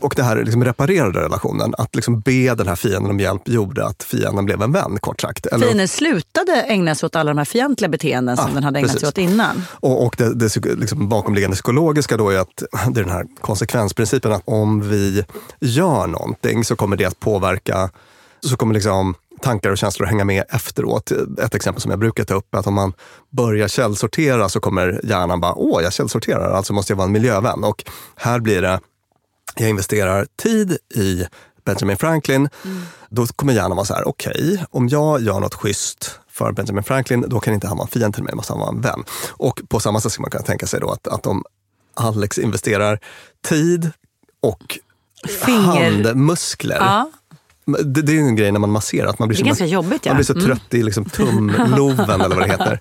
Och 0.00 0.14
det 0.16 0.22
här 0.22 0.44
liksom 0.44 0.64
reparerade 0.64 1.20
relationen. 1.20 1.74
Att 1.78 1.94
liksom 1.94 2.20
be 2.20 2.54
den 2.54 2.68
här 2.68 2.76
fienden 2.76 3.10
om 3.10 3.20
hjälp 3.20 3.48
gjorde 3.48 3.86
att 3.86 4.02
fienden 4.02 4.44
blev 4.44 4.62
en 4.62 4.72
vän, 4.72 4.98
kort 5.00 5.20
sagt. 5.20 5.46
Eller, 5.46 5.66
Fienden 5.66 5.88
slutade 5.88 6.52
ägna 6.62 6.94
sig 6.94 7.06
åt 7.06 7.16
alla 7.16 7.30
de 7.30 7.38
här 7.38 7.44
fientliga 7.44 7.88
beteenden 7.88 8.36
som 8.36 8.48
Ja, 8.48 8.54
den 8.54 8.64
hade 8.64 8.78
ägnat 8.78 8.88
precis. 8.92 9.00
sig 9.00 9.08
åt 9.08 9.18
innan. 9.32 9.62
och 9.70 10.06
och 10.06 10.14
det, 10.18 10.34
det 10.34 10.56
liksom 10.76 11.08
bakomliggande 11.08 11.54
psykologiska 11.54 12.16
då 12.16 12.30
är 12.30 12.38
att 12.38 12.62
det 12.90 13.00
är 13.00 13.04
den 13.04 13.12
här 13.12 13.26
konsekvensprincipen 13.40 14.32
att 14.32 14.42
om 14.44 14.88
vi 14.90 15.24
gör 15.60 16.06
någonting 16.06 16.64
så 16.64 16.76
kommer 16.76 16.96
det 16.96 17.04
att 17.04 17.20
påverka, 17.20 17.90
så 18.40 18.56
kommer 18.56 18.74
liksom 18.74 19.14
tankar 19.44 19.70
och 19.70 19.78
känslor 19.78 20.06
hänga 20.06 20.24
med 20.24 20.44
efteråt. 20.48 21.12
Ett 21.42 21.54
exempel 21.54 21.82
som 21.82 21.90
jag 21.90 22.00
brukar 22.00 22.24
ta 22.24 22.34
upp 22.34 22.54
är 22.54 22.58
att 22.58 22.66
om 22.66 22.74
man 22.74 22.92
börjar 23.30 23.68
källsortera 23.68 24.48
så 24.48 24.60
kommer 24.60 25.00
hjärnan 25.04 25.40
bara, 25.40 25.54
åh, 25.54 25.82
jag 25.82 25.92
källsorterar, 25.92 26.50
alltså 26.52 26.72
måste 26.72 26.92
jag 26.92 26.96
vara 26.96 27.06
en 27.06 27.12
miljövän. 27.12 27.64
Och 27.64 27.84
här 28.16 28.40
blir 28.40 28.62
det, 28.62 28.80
jag 29.56 29.68
investerar 29.68 30.26
tid 30.42 30.78
i 30.94 31.24
Benjamin 31.64 31.96
Franklin, 31.96 32.48
då 33.10 33.26
kommer 33.26 33.52
hjärnan 33.52 33.76
vara 33.76 33.86
så 33.86 33.94
här, 33.94 34.08
okej, 34.08 34.64
om 34.70 34.88
jag 34.88 35.22
gör 35.22 35.40
något 35.40 35.54
schysst 35.54 36.20
för 36.30 36.52
Benjamin 36.52 36.84
Franklin, 36.84 37.24
då 37.28 37.40
kan 37.40 37.54
inte 37.54 37.66
han 37.68 37.76
vara 37.76 37.86
en 37.86 37.90
fiende 37.90 38.14
till 38.14 38.24
mig, 38.24 38.34
måste 38.34 38.52
han 38.52 38.60
vara 38.60 38.70
en 38.70 38.80
vän. 38.80 39.04
Och 39.30 39.60
på 39.68 39.80
samma 39.80 40.00
sätt 40.00 40.12
ska 40.12 40.22
man 40.22 40.30
kunna 40.30 40.44
tänka 40.44 40.66
sig 40.66 40.80
då 40.80 40.90
att, 40.90 41.08
att 41.08 41.26
om 41.26 41.44
Alex 41.94 42.38
investerar 42.38 43.00
tid 43.48 43.90
och 44.42 44.78
Finger- 45.28 46.04
handmuskler. 46.04 46.76
Ja, 46.76 47.10
Det, 47.66 48.02
det 48.02 48.12
är 48.16 48.20
en 48.20 48.36
grej 48.36 48.52
när 48.52 48.60
man 48.60 48.70
masserar. 48.70 49.06
Att 49.08 49.18
man 49.18 49.28
blir 49.28 49.38
Det 49.38 49.42
är 49.44 49.46
ganska 49.46 49.66
jobbigt, 49.66 50.06
ja. 50.06 50.10
Man 50.12 50.16
blir 50.16 50.24
så 50.24 50.32
Mm. 50.32 50.44
trött 50.44 50.74
i 50.74 50.82
liksom 50.82 51.04
tumloven 51.04 52.20
eller 52.20 52.36
vad 52.36 52.38
det 52.48 52.50
heter. 52.52 52.78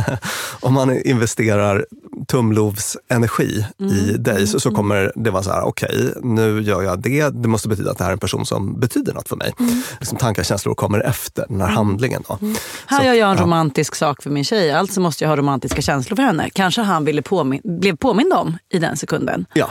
Om 0.60 0.74
man 0.74 0.98
investerar 1.02 1.86
tumlovsenergi 2.28 3.66
Mm. 3.80 3.92
i 3.94 4.12
dig 4.16 4.46
så, 4.46 4.60
så 4.60 4.70
kommer 4.70 5.12
det 5.16 5.30
vara 5.30 5.42
så 5.42 5.50
här, 5.50 5.62
okej, 5.66 6.12
nu 6.22 6.60
gör 6.62 6.82
jag 6.82 6.98
det. 7.02 7.28
Det 7.42 7.48
måste 7.48 7.68
betyda 7.68 7.90
att 7.90 7.98
det 7.98 8.04
här 8.04 8.10
är 8.10 8.12
en 8.12 8.18
person 8.18 8.46
som 8.46 8.80
betyder 8.80 9.14
något 9.14 9.28
för 9.28 9.36
mig. 9.36 9.54
Mm. 9.60 9.82
Liksom 10.00 10.18
tankar 10.18 10.42
och 10.42 10.46
känslor 10.46 10.74
kommer 10.74 11.00
efter 11.00 11.44
den 11.48 11.60
här 11.60 11.68
handlingen. 11.68 12.22
Då. 12.28 12.38
här 12.86 12.98
Så- 12.98 13.04
gör 13.06 13.12
jag 13.14 13.30
en 13.30 13.36
ja. 13.36 13.42
romantisk 13.42 13.94
sak 13.94 14.22
för 14.22 14.30
min 14.30 14.44
tjej, 14.44 14.72
alltså 14.72 15.00
måste 15.00 15.24
jag 15.24 15.28
ha 15.28 15.36
romantiska 15.36 15.82
känslor 15.82 16.16
för 16.16 16.22
henne. 16.22 16.50
Kanske 16.52 16.82
han 16.82 17.04
ville 17.04 17.22
påmin- 17.22 17.78
blev 17.80 17.96
påmind 17.96 18.32
om 18.32 18.58
i 18.72 18.78
den 18.78 18.96
sekunden. 18.96 19.46
Ja. 19.54 19.70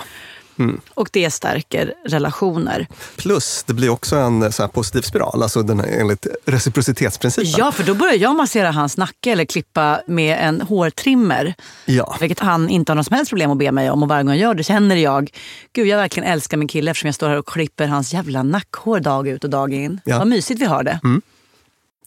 Och 0.93 1.09
det 1.11 1.31
stärker 1.31 1.93
relationer. 2.05 2.87
Plus, 3.15 3.63
det 3.67 3.73
blir 3.73 3.89
också 3.89 4.15
en 4.15 4.51
så 4.51 4.63
här 4.63 4.67
positiv 4.67 5.01
spiral, 5.01 5.43
alltså 5.43 5.61
den 5.63 5.79
här, 5.79 5.87
enligt 5.87 6.27
reciprocitetsprincipen. 6.45 7.51
Ja, 7.57 7.71
för 7.71 7.83
då 7.83 7.93
börjar 7.93 8.13
jag 8.15 8.35
massera 8.35 8.71
hans 8.71 8.97
nacke 8.97 9.31
eller 9.31 9.45
klippa 9.45 10.01
med 10.07 10.37
en 10.47 10.61
hårtrimmer. 10.61 11.53
Ja. 11.85 12.17
Vilket 12.19 12.39
han 12.39 12.69
inte 12.69 12.91
har 12.91 12.95
något 12.95 13.05
som 13.07 13.15
helst 13.15 13.29
problem 13.29 13.51
att 13.51 13.57
be 13.57 13.71
mig 13.71 13.89
om. 13.89 14.03
Och 14.03 14.09
varje 14.09 14.23
gång 14.23 14.31
jag 14.33 14.39
gör 14.41 14.53
det 14.53 14.63
känner 14.63 14.95
jag, 14.95 15.29
gud 15.73 15.87
jag 15.87 15.97
verkligen 15.97 16.29
älskar 16.29 16.57
min 16.57 16.67
kille 16.67 16.91
eftersom 16.91 17.07
jag 17.07 17.15
står 17.15 17.29
här 17.29 17.37
och 17.37 17.47
klipper 17.47 17.87
hans 17.87 18.13
jävla 18.13 18.43
nackhår 18.43 18.99
dag 18.99 19.27
ut 19.27 19.43
och 19.43 19.49
dag 19.49 19.73
in. 19.73 19.99
Ja. 20.05 20.17
Vad 20.17 20.27
mysigt 20.27 20.61
vi 20.61 20.65
har 20.65 20.83
det. 20.83 20.99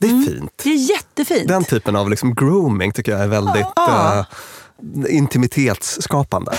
Det 0.00 0.06
är 0.06 0.26
fint. 0.26 0.52
Det 0.64 0.70
är 0.70 0.90
jättefint. 0.90 1.48
Den 1.48 1.64
typen 1.64 1.96
av 1.96 2.10
liksom 2.10 2.34
grooming 2.34 2.92
tycker 2.92 3.12
jag 3.12 3.20
är 3.20 3.26
väldigt 3.28 3.66
Ja. 3.76 4.18
eh, 4.18 5.16
intimitetsskapande. 5.16 6.52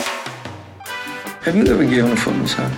Have 1.45 1.55
you 1.55 1.65
ever 1.67 1.83
given 1.85 2.11
a 2.11 2.15
foot 2.15 2.35
massage? 2.35 2.73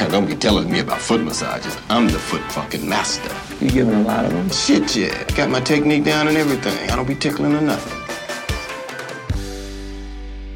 Don't 0.12 0.26
be 0.26 0.34
telling 0.36 0.70
me 0.70 0.80
about 0.80 0.98
foot 1.00 1.20
massages. 1.20 1.78
I'm 1.90 2.06
the 2.08 2.18
foot 2.18 2.40
fucking 2.52 2.88
master. 2.88 3.30
You 3.60 3.70
given 3.70 3.94
a 3.94 4.02
lot 4.16 4.24
of 4.24 4.30
them? 4.32 4.50
Shit, 4.50 4.96
yeah. 4.96 5.14
Got 5.36 5.50
my 5.50 5.60
technique 5.60 6.04
down 6.04 6.28
and 6.28 6.36
everything. 6.36 6.90
I 6.90 6.96
don't 6.96 7.06
be 7.06 7.14
tickling 7.14 7.54
or 7.56 7.60
nothing. 7.60 7.98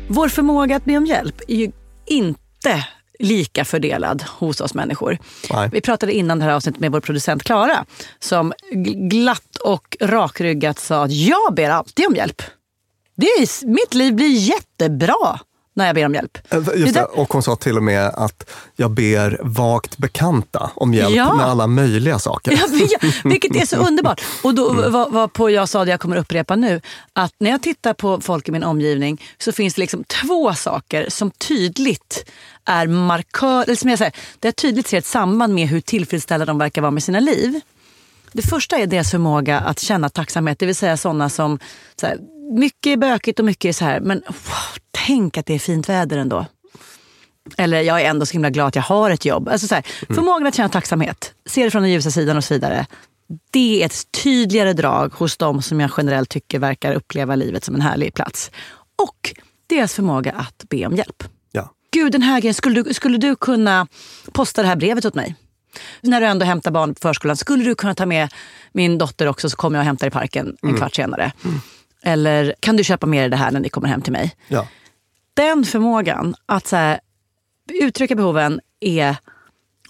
Vår 0.08 0.28
förmåga 0.28 0.76
att 0.76 0.84
be 0.84 0.96
om 0.96 1.06
hjälp 1.06 1.40
är 1.48 1.54
ju 1.56 1.72
inte 2.06 2.86
lika 3.18 3.64
fördelad 3.64 4.22
hos 4.28 4.60
oss 4.60 4.74
människor. 4.74 5.18
Nej. 5.50 5.68
Vi 5.72 5.80
pratade 5.80 6.12
innan 6.12 6.38
det 6.38 6.44
här 6.44 6.52
avsnittet 6.52 6.80
med 6.80 6.92
vår 6.92 7.00
producent 7.00 7.42
Klara 7.44 7.84
som 8.18 8.52
gl- 8.72 9.08
glatt 9.08 9.56
och 9.64 9.96
rakryggat 10.00 10.78
sa 10.78 11.04
att 11.04 11.12
jag 11.12 11.54
ber 11.54 11.70
alltid 11.70 12.06
om 12.06 12.14
hjälp. 12.14 12.42
Det 13.16 13.26
är, 13.26 13.66
mitt 13.66 13.94
liv 13.94 14.14
blir 14.14 14.28
jättebra 14.28 15.40
när 15.76 15.86
jag 15.86 15.94
ber 15.94 16.06
om 16.06 16.14
hjälp. 16.14 16.38
Eh, 16.50 16.58
Just 16.58 16.74
Det 16.94 17.00
där- 17.00 17.18
och 17.18 17.32
hon 17.32 17.42
sa 17.42 17.56
till 17.56 17.76
och 17.76 17.82
med 17.82 18.06
att 18.06 18.50
jag 18.76 18.90
ber 18.90 19.38
vagt 19.42 19.96
bekanta 19.98 20.70
om 20.74 20.94
hjälp 20.94 21.14
Ja. 21.16 21.34
med 21.34 21.46
alla 21.46 21.66
möjliga 21.66 22.18
saker. 22.18 22.52
Ja, 22.52 23.08
vilket 23.24 23.56
är 23.56 23.66
så 23.66 23.76
underbart. 23.76 24.20
Och 24.44 24.54
då 24.54 24.72
var, 24.72 25.08
var 25.10 25.28
på 25.28 25.50
jag 25.50 25.68
sa 25.68 25.84
det 25.84 25.90
jag 25.90 26.00
kommer 26.00 26.16
upprepa 26.16 26.56
nu. 26.56 26.80
Att 27.12 27.32
när 27.38 27.50
jag 27.50 27.62
tittar 27.62 27.94
på 27.94 28.20
folk 28.20 28.48
i 28.48 28.52
min 28.52 28.62
omgivning 28.64 29.22
så 29.38 29.52
finns 29.52 29.74
det 29.74 29.80
liksom 29.80 30.04
två 30.04 30.54
saker 30.54 31.06
som 31.08 31.30
tydligt 31.30 32.30
är 32.64 32.86
markör, 32.86 33.62
eller 33.62 33.74
som 33.74 33.90
jag 33.90 33.98
säger, 33.98 34.14
det 34.40 34.48
är 34.48 34.52
tydligt 34.52 34.86
ser 34.88 34.98
ett 34.98 35.06
samband 35.06 35.54
med 35.54 35.68
hur 35.68 35.80
tillfredsställda 35.80 36.46
de 36.46 36.58
verkar 36.58 36.82
vara 36.82 36.90
med 36.90 37.02
sina 37.02 37.20
liv. 37.20 37.60
Det 38.36 38.42
första 38.42 38.76
är 38.76 38.86
deras 38.86 39.10
förmåga 39.10 39.60
att 39.60 39.80
känna 39.80 40.08
tacksamhet, 40.08 40.58
det 40.58 40.66
vill 40.66 40.74
säga 40.74 40.96
sådana 40.96 41.28
som 41.28 41.58
så 42.00 42.06
här, 42.06 42.18
mycket 42.58 42.90
är 42.90 42.96
bökigt 42.96 43.38
och 43.38 43.44
mycket 43.44 43.68
är 43.68 43.72
så 43.72 43.84
här, 43.84 44.00
men 44.00 44.22
wow, 44.26 44.78
tänk 44.90 45.38
att 45.38 45.46
det 45.46 45.54
är 45.54 45.58
fint 45.58 45.88
väder 45.88 46.18
ändå. 46.18 46.46
Eller 47.56 47.80
jag 47.80 48.00
är 48.00 48.10
ändå 48.10 48.26
så 48.26 48.32
himla 48.32 48.50
glad 48.50 48.68
att 48.68 48.76
jag 48.76 48.82
har 48.82 49.10
ett 49.10 49.24
jobb. 49.24 49.48
Alltså 49.48 49.66
så 49.66 49.74
här, 49.74 49.84
Förmågan 50.14 50.46
att 50.46 50.54
känna 50.54 50.68
tacksamhet, 50.68 51.34
se 51.46 51.64
det 51.64 51.70
från 51.70 51.82
den 51.82 51.90
ljusa 51.90 52.10
sidan 52.10 52.36
och 52.36 52.44
så 52.44 52.54
vidare. 52.54 52.86
Det 53.50 53.82
är 53.82 53.86
ett 53.86 54.12
tydligare 54.22 54.72
drag 54.72 55.14
hos 55.14 55.36
de 55.36 55.62
som 55.62 55.80
jag 55.80 55.90
generellt 55.96 56.28
tycker 56.28 56.58
verkar 56.58 56.92
uppleva 56.92 57.34
livet 57.34 57.64
som 57.64 57.74
en 57.74 57.80
härlig 57.80 58.14
plats. 58.14 58.50
Och 59.02 59.34
deras 59.66 59.94
förmåga 59.94 60.32
att 60.32 60.68
be 60.68 60.86
om 60.86 60.96
hjälp. 60.96 61.24
Ja. 61.52 61.70
Gud, 61.90 62.12
den 62.12 62.22
här 62.22 62.40
grejen, 62.40 62.54
skulle 62.54 62.82
du, 62.82 62.94
skulle 62.94 63.18
du 63.18 63.36
kunna 63.36 63.86
posta 64.32 64.62
det 64.62 64.68
här 64.68 64.76
brevet 64.76 65.04
åt 65.04 65.14
mig? 65.14 65.34
När 66.00 66.20
du 66.20 66.26
ändå 66.26 66.44
hämtar 66.44 66.70
barn 66.70 66.94
på 66.94 67.00
förskolan, 67.00 67.36
skulle 67.36 67.64
du 67.64 67.74
kunna 67.74 67.94
ta 67.94 68.06
med 68.06 68.32
min 68.72 68.98
dotter 68.98 69.26
också 69.26 69.50
så 69.50 69.56
kommer 69.56 69.78
jag 69.78 69.82
och 69.82 69.86
hämtar 69.86 70.06
i 70.06 70.10
parken 70.10 70.56
en 70.62 70.76
kvart 70.76 70.94
senare? 70.94 71.32
Eller 72.02 72.54
kan 72.60 72.76
du 72.76 72.84
köpa 72.84 73.06
med 73.06 73.22
dig 73.22 73.30
det 73.30 73.36
här 73.36 73.50
när 73.50 73.60
ni 73.60 73.68
kommer 73.68 73.88
hem 73.88 74.02
till 74.02 74.12
mig? 74.12 74.36
Ja. 74.48 74.66
den 75.34 75.64
förmågan 75.64 76.34
att 76.46 76.66
så 76.66 76.76
här, 76.76 77.00
uttrycka 77.80 78.14
behoven 78.14 78.60
är 78.80 79.16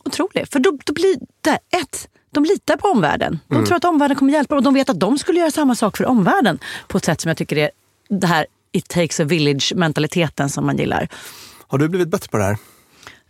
otrolig. 0.05 0.49
För 0.49 0.59
då, 0.59 0.79
då 0.85 0.93
blir 0.93 1.17
det 1.41 1.59
ett, 1.81 2.09
de 2.31 2.45
litar 2.45 2.77
på 2.77 2.89
omvärlden. 2.89 3.39
De 3.49 3.65
tror 3.65 3.77
att 3.77 3.85
omvärlden 3.85 4.17
kommer 4.17 4.33
hjälpa 4.33 4.55
dem 4.55 4.59
och 4.59 4.65
de 4.65 4.75
vet 4.75 4.91
att 4.91 5.01
de 5.01 5.19
skulle 5.19 5.41
göra 5.41 5.51
samma 5.51 5.75
sak 5.75 5.97
för 5.97 6.07
omvärlden 6.07 6.59
på 6.89 6.99
ett 6.99 7.05
sätt 7.05 7.21
som 7.21 7.29
jag 7.29 7.37
tycker 7.37 7.57
är 7.57 7.71
det 8.09 8.27
här 8.27 8.47
it 8.73 8.89
takes 8.89 9.21
a 9.21 9.25
village 9.25 9.73
mentaliteten 9.77 10.49
som 10.49 10.67
man 10.67 10.77
gillar. 10.77 11.09
Har 11.69 11.79
du 11.79 11.89
blivit 11.89 12.09
bättre 12.09 12.29
på 12.29 12.37
det 12.37 12.45
här? 12.45 12.57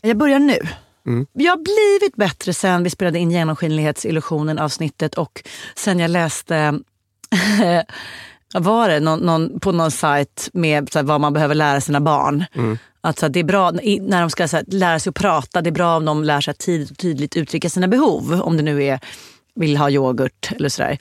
Jag 0.01 0.17
börjar 0.17 0.39
nu. 0.39 0.59
Jag 1.33 1.53
har 1.53 1.99
blivit 1.99 2.17
bättre 2.17 2.53
sen 2.53 2.83
vi 2.83 2.91
spelade 2.91 3.19
in 3.19 3.31
genomskinlighetsillusionen 3.31 4.59
avsnittet 4.59 5.15
och 5.15 5.43
sen 5.75 5.99
jag 5.99 6.11
läste 6.11 6.81
var 8.55 8.89
det, 8.89 9.01
någon, 9.01 9.19
någon, 9.19 9.61
på 9.61 9.73
någon 9.73 9.91
sajt 9.91 10.49
med 10.53 10.91
här, 10.95 11.03
vad 11.03 11.21
man 11.21 11.33
behöver 11.33 11.55
lära 11.55 11.81
sina 11.81 12.01
barn. 12.01 12.45
Att, 13.01 13.19
så 13.19 13.27
här, 13.27 13.31
det 13.31 13.41
är 13.41 13.45
bra 13.45 13.71
när 14.01 14.21
de 14.21 14.31
ska 14.31 14.47
här, 14.47 14.65
lära 14.67 14.99
sig 14.99 15.11
att 15.11 15.17
prata, 15.17 15.63
det 15.63 15.71
är 15.71 15.73
bra 15.73 15.97
om 15.97 16.05
de 16.05 16.25
lär 16.25 16.41
sig 16.41 16.51
att 16.51 16.59
tidigt 16.59 16.91
och 16.91 16.99
tydligt 16.99 17.37
uttrycka 17.37 17.71
sina 17.71 17.89
behov. 17.89 18.41
Om 18.45 18.57
det 18.57 18.63
nu 18.63 18.85
är 18.85 19.01
vill 19.55 19.77
ha 19.77 19.91
yoghurt 19.91 20.53
eller 20.53 20.69
sådär. 20.69 20.99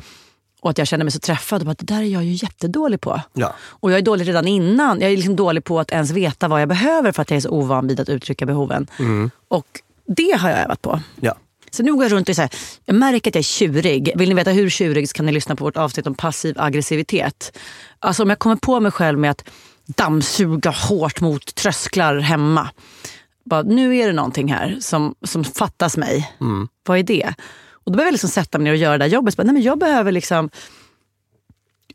Och 0.61 0.69
att 0.69 0.77
jag 0.77 0.87
känner 0.87 1.03
mig 1.05 1.11
så 1.11 1.19
träffad. 1.19 1.61
Och 1.61 1.65
bara, 1.65 1.75
det 1.79 1.93
där 1.93 2.01
är 2.01 2.05
jag 2.05 2.23
ju 2.23 2.31
jättedålig 2.31 3.01
på. 3.01 3.21
Ja. 3.33 3.55
Och 3.61 3.91
jag 3.91 3.97
är 3.97 4.01
dålig 4.01 4.27
redan 4.27 4.47
innan. 4.47 5.01
Jag 5.01 5.11
är 5.11 5.15
liksom 5.15 5.35
dålig 5.35 5.63
på 5.63 5.79
att 5.79 5.91
ens 5.91 6.11
veta 6.11 6.47
vad 6.47 6.61
jag 6.61 6.69
behöver 6.69 7.11
för 7.11 7.21
att 7.21 7.29
jag 7.29 7.37
är 7.37 7.41
så 7.41 7.49
ovan 7.49 7.87
vid 7.87 7.99
att 7.99 8.09
uttrycka 8.09 8.45
behoven. 8.45 8.87
Och 9.47 9.67
det 10.07 10.37
har 10.39 10.49
jag 10.49 10.59
övat 10.59 10.81
på. 10.81 11.01
Ja. 11.19 11.35
Så 11.71 11.83
nu 11.83 11.93
går 11.93 12.03
jag 12.03 12.11
runt 12.11 12.29
och 12.29 12.35
här, 12.35 12.49
jag 12.85 12.95
märker 12.95 13.31
att 13.31 13.35
jag 13.35 13.39
är 13.39 13.43
tjurig. 13.43 14.11
Vill 14.15 14.29
ni 14.29 14.35
veta 14.35 14.51
hur 14.51 14.69
tjurig 14.69 15.09
så 15.09 15.13
kan 15.13 15.25
ni 15.25 15.31
lyssna 15.31 15.55
på 15.55 15.63
vårt 15.63 15.77
avsnitt 15.77 16.07
om 16.07 16.15
passiv 16.15 16.55
aggressivitet. 16.59 17.57
Alltså 17.99 18.23
om 18.23 18.29
jag 18.29 18.39
kommer 18.39 18.55
på 18.55 18.79
mig 18.79 18.91
själv 18.91 19.19
med 19.19 19.31
att 19.31 19.43
dammsuga 19.85 20.69
hårt 20.69 21.21
mot 21.21 21.55
trösklar 21.55 22.19
hemma. 22.19 22.69
Bara, 23.45 23.61
nu 23.61 23.97
är 23.97 24.07
det 24.07 24.13
någonting 24.13 24.53
här 24.53 24.77
som, 24.79 25.15
som 25.21 25.43
fattas 25.43 25.97
mig. 25.97 26.31
Vad 26.87 26.97
är 26.97 27.03
det? 27.03 27.33
Och 27.71 27.91
då 27.91 27.95
behöver 27.95 28.07
jag 28.07 28.13
liksom 28.13 28.29
sätta 28.29 28.57
mig 28.57 28.63
ner 28.63 28.71
och 28.71 28.77
göra 28.77 28.97
det 28.97 29.05
där 29.05 29.11
jobbet. 29.11 29.37
Bara, 29.37 29.43
nej, 29.43 29.53
men 29.53 29.63
jag 29.63 29.79
behöver 29.79 30.11
liksom 30.11 30.49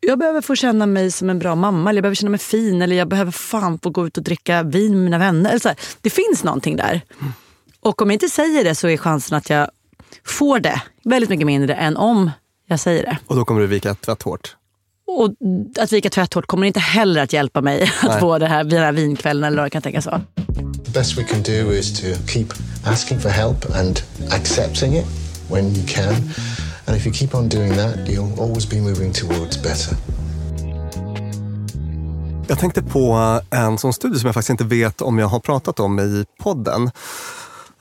jag 0.01 0.19
behöver 0.19 0.41
få 0.41 0.55
känna 0.57 0.87
mig 0.87 1.11
som 1.11 1.31
en 1.31 1.39
bra 1.39 1.55
mamma, 1.55 1.91
eller 1.91 1.99
jag 1.99 2.03
behöver 2.03 2.15
känna 2.15 2.31
mig 2.31 2.41
fin, 2.41 2.83
eller 2.83 2.97
jag 2.97 3.09
behöver 3.09 3.33
fan 3.33 3.79
få 3.79 3.91
gå 3.91 4.07
ut 4.07 4.17
och 4.19 4.25
dricka 4.25 4.63
vin 4.63 4.93
med 4.93 5.05
mina 5.05 5.19
vänner. 5.19 5.51
Eller 5.51 5.61
så 5.61 5.69
här. 5.69 5.79
Det 6.01 6.11
finns 6.11 6.45
någonting 6.45 6.77
där. 6.77 7.01
Och 7.83 8.03
om 8.03 8.11
jag 8.11 8.15
inte 8.15 8.29
säger 8.29 8.65
det 8.65 8.75
så 8.75 8.89
är 8.89 8.97
chansen 8.97 9.39
att 9.39 9.51
jag 9.51 9.69
får 10.27 10.59
det 10.59 10.83
väldigt 11.05 11.31
mycket 11.31 11.47
mindre 11.47 11.75
än 11.75 11.97
om 11.97 12.31
jag 12.67 12.81
säger 12.81 13.03
det. 13.03 13.19
Och 13.27 13.37
då 13.37 13.45
kommer 13.45 13.61
du 13.61 13.67
vika 13.67 13.95
tvätt 13.95 14.23
hårt. 14.23 14.57
Och 15.07 15.31
att 15.79 15.93
vika 15.93 16.11
tvätthårt 16.11 16.47
kommer 16.47 16.67
inte 16.67 16.81
heller 16.81 17.23
att 17.23 17.33
hjälpa 17.33 17.61
mig 17.61 17.83
att 18.03 18.11
Nej. 18.11 18.21
få 18.21 18.39
det 18.39 18.47
här, 18.47 18.65
den 18.65 18.79
här 18.79 18.93
vinkvällen 18.93 19.45
eller 19.45 19.57
vad 19.57 19.67
det 19.67 19.71
kan 19.71 19.83
tänkas 19.83 20.07
vara. 20.07 20.23
The 20.85 20.91
best 20.91 21.19
we 21.19 21.25
can 21.25 21.43
do 21.43 21.73
is 21.73 22.01
to 22.01 22.07
keep 22.27 22.47
asking 22.85 23.21
for 23.21 23.29
help 23.29 23.77
and 23.77 24.03
accepting 24.31 24.97
it 24.97 25.07
when 25.51 25.65
you 25.65 25.87
can. 25.89 26.15
And 26.87 26.97
if 26.97 27.07
you 27.07 27.15
keep 27.15 27.35
on 27.35 27.49
doing 27.49 27.75
that, 27.75 27.97
you'll 28.09 28.41
always 28.43 28.71
be 28.71 28.81
moving 28.81 29.13
towards 29.13 29.63
better. 29.63 29.97
Jag 32.49 32.59
tänkte 32.59 32.83
på 32.83 33.41
en 33.51 33.79
sån 33.79 33.93
studie 33.93 34.19
som 34.19 34.27
jag 34.27 34.35
faktiskt 34.35 34.51
inte 34.51 34.65
vet 34.65 35.03
om 35.03 35.19
jag 35.19 35.27
har 35.27 35.41
pratat 35.41 35.81
om 35.81 36.01
i 36.01 36.25
podden. 36.43 36.91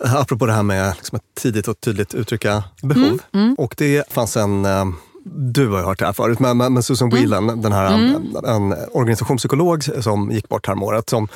Eh, 0.04 0.16
Apropå 0.16 0.46
det 0.46 0.54
här 0.54 0.64
med 0.64 0.94
liksom 0.96 1.16
att 1.16 1.36
tidigt 1.42 1.68
och 1.68 1.82
tydligt 1.82 2.14
uttrycka 2.14 2.64
behov. 2.82 3.20
Och 3.58 3.76
det 3.78 4.14
fanns 4.14 4.38
en, 4.38 4.66
eh, 4.66 4.86
du 5.24 5.68
har 5.68 5.80
ju 5.80 5.86
hört 5.86 6.00
det 6.00 6.06
här 6.06 6.14
förut, 6.14 6.40
men, 6.40 6.58
men 6.58 6.84
Susan 6.84 7.10
Whelan, 7.10 7.62
den 7.62 7.72
här, 7.72 7.94
en, 7.94 8.36
en 8.46 8.76
organisationspsykolog 8.92 9.84
som 9.84 10.32
gick 10.32 10.50
bort 10.50 10.68
häromåret, 10.68 11.10
som 11.10 11.28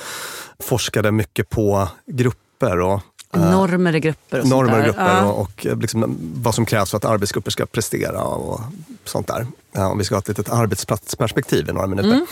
forskade 0.59 1.11
mycket 1.11 1.49
på 1.49 1.87
grupper 2.05 2.79
och 2.79 3.01
Normer 3.35 3.95
i 3.95 3.99
grupper 3.99 4.39
och 4.39 4.47
normer 4.47 4.71
sånt 4.71 4.77
där. 4.77 4.85
grupper 4.85 5.15
Ja. 5.17 5.25
och, 5.25 5.41
och 5.41 5.65
eh, 5.65 5.77
liksom 5.77 6.17
vad 6.35 6.55
som 6.55 6.65
krävs 6.65 6.89
för 6.89 6.97
att 6.97 7.05
arbetsgrupper 7.05 7.51
ska 7.51 7.65
prestera 7.65 8.23
och 8.23 8.61
sånt 9.05 9.27
där. 9.27 9.47
Ja, 9.71 9.87
om 9.87 9.97
vi 9.97 10.03
ska 10.03 10.15
ha 10.15 10.19
ett 10.19 10.27
litet 10.27 10.49
arbetsplatsperspektiv 10.49 11.69
i 11.69 11.73
några 11.73 11.87
minuter. 11.87 12.09
Mm. 12.09 12.25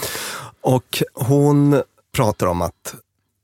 Och 0.62 1.04
hon 1.13 1.82
pratar 2.12 2.48
om 2.48 2.62
att 2.62 2.96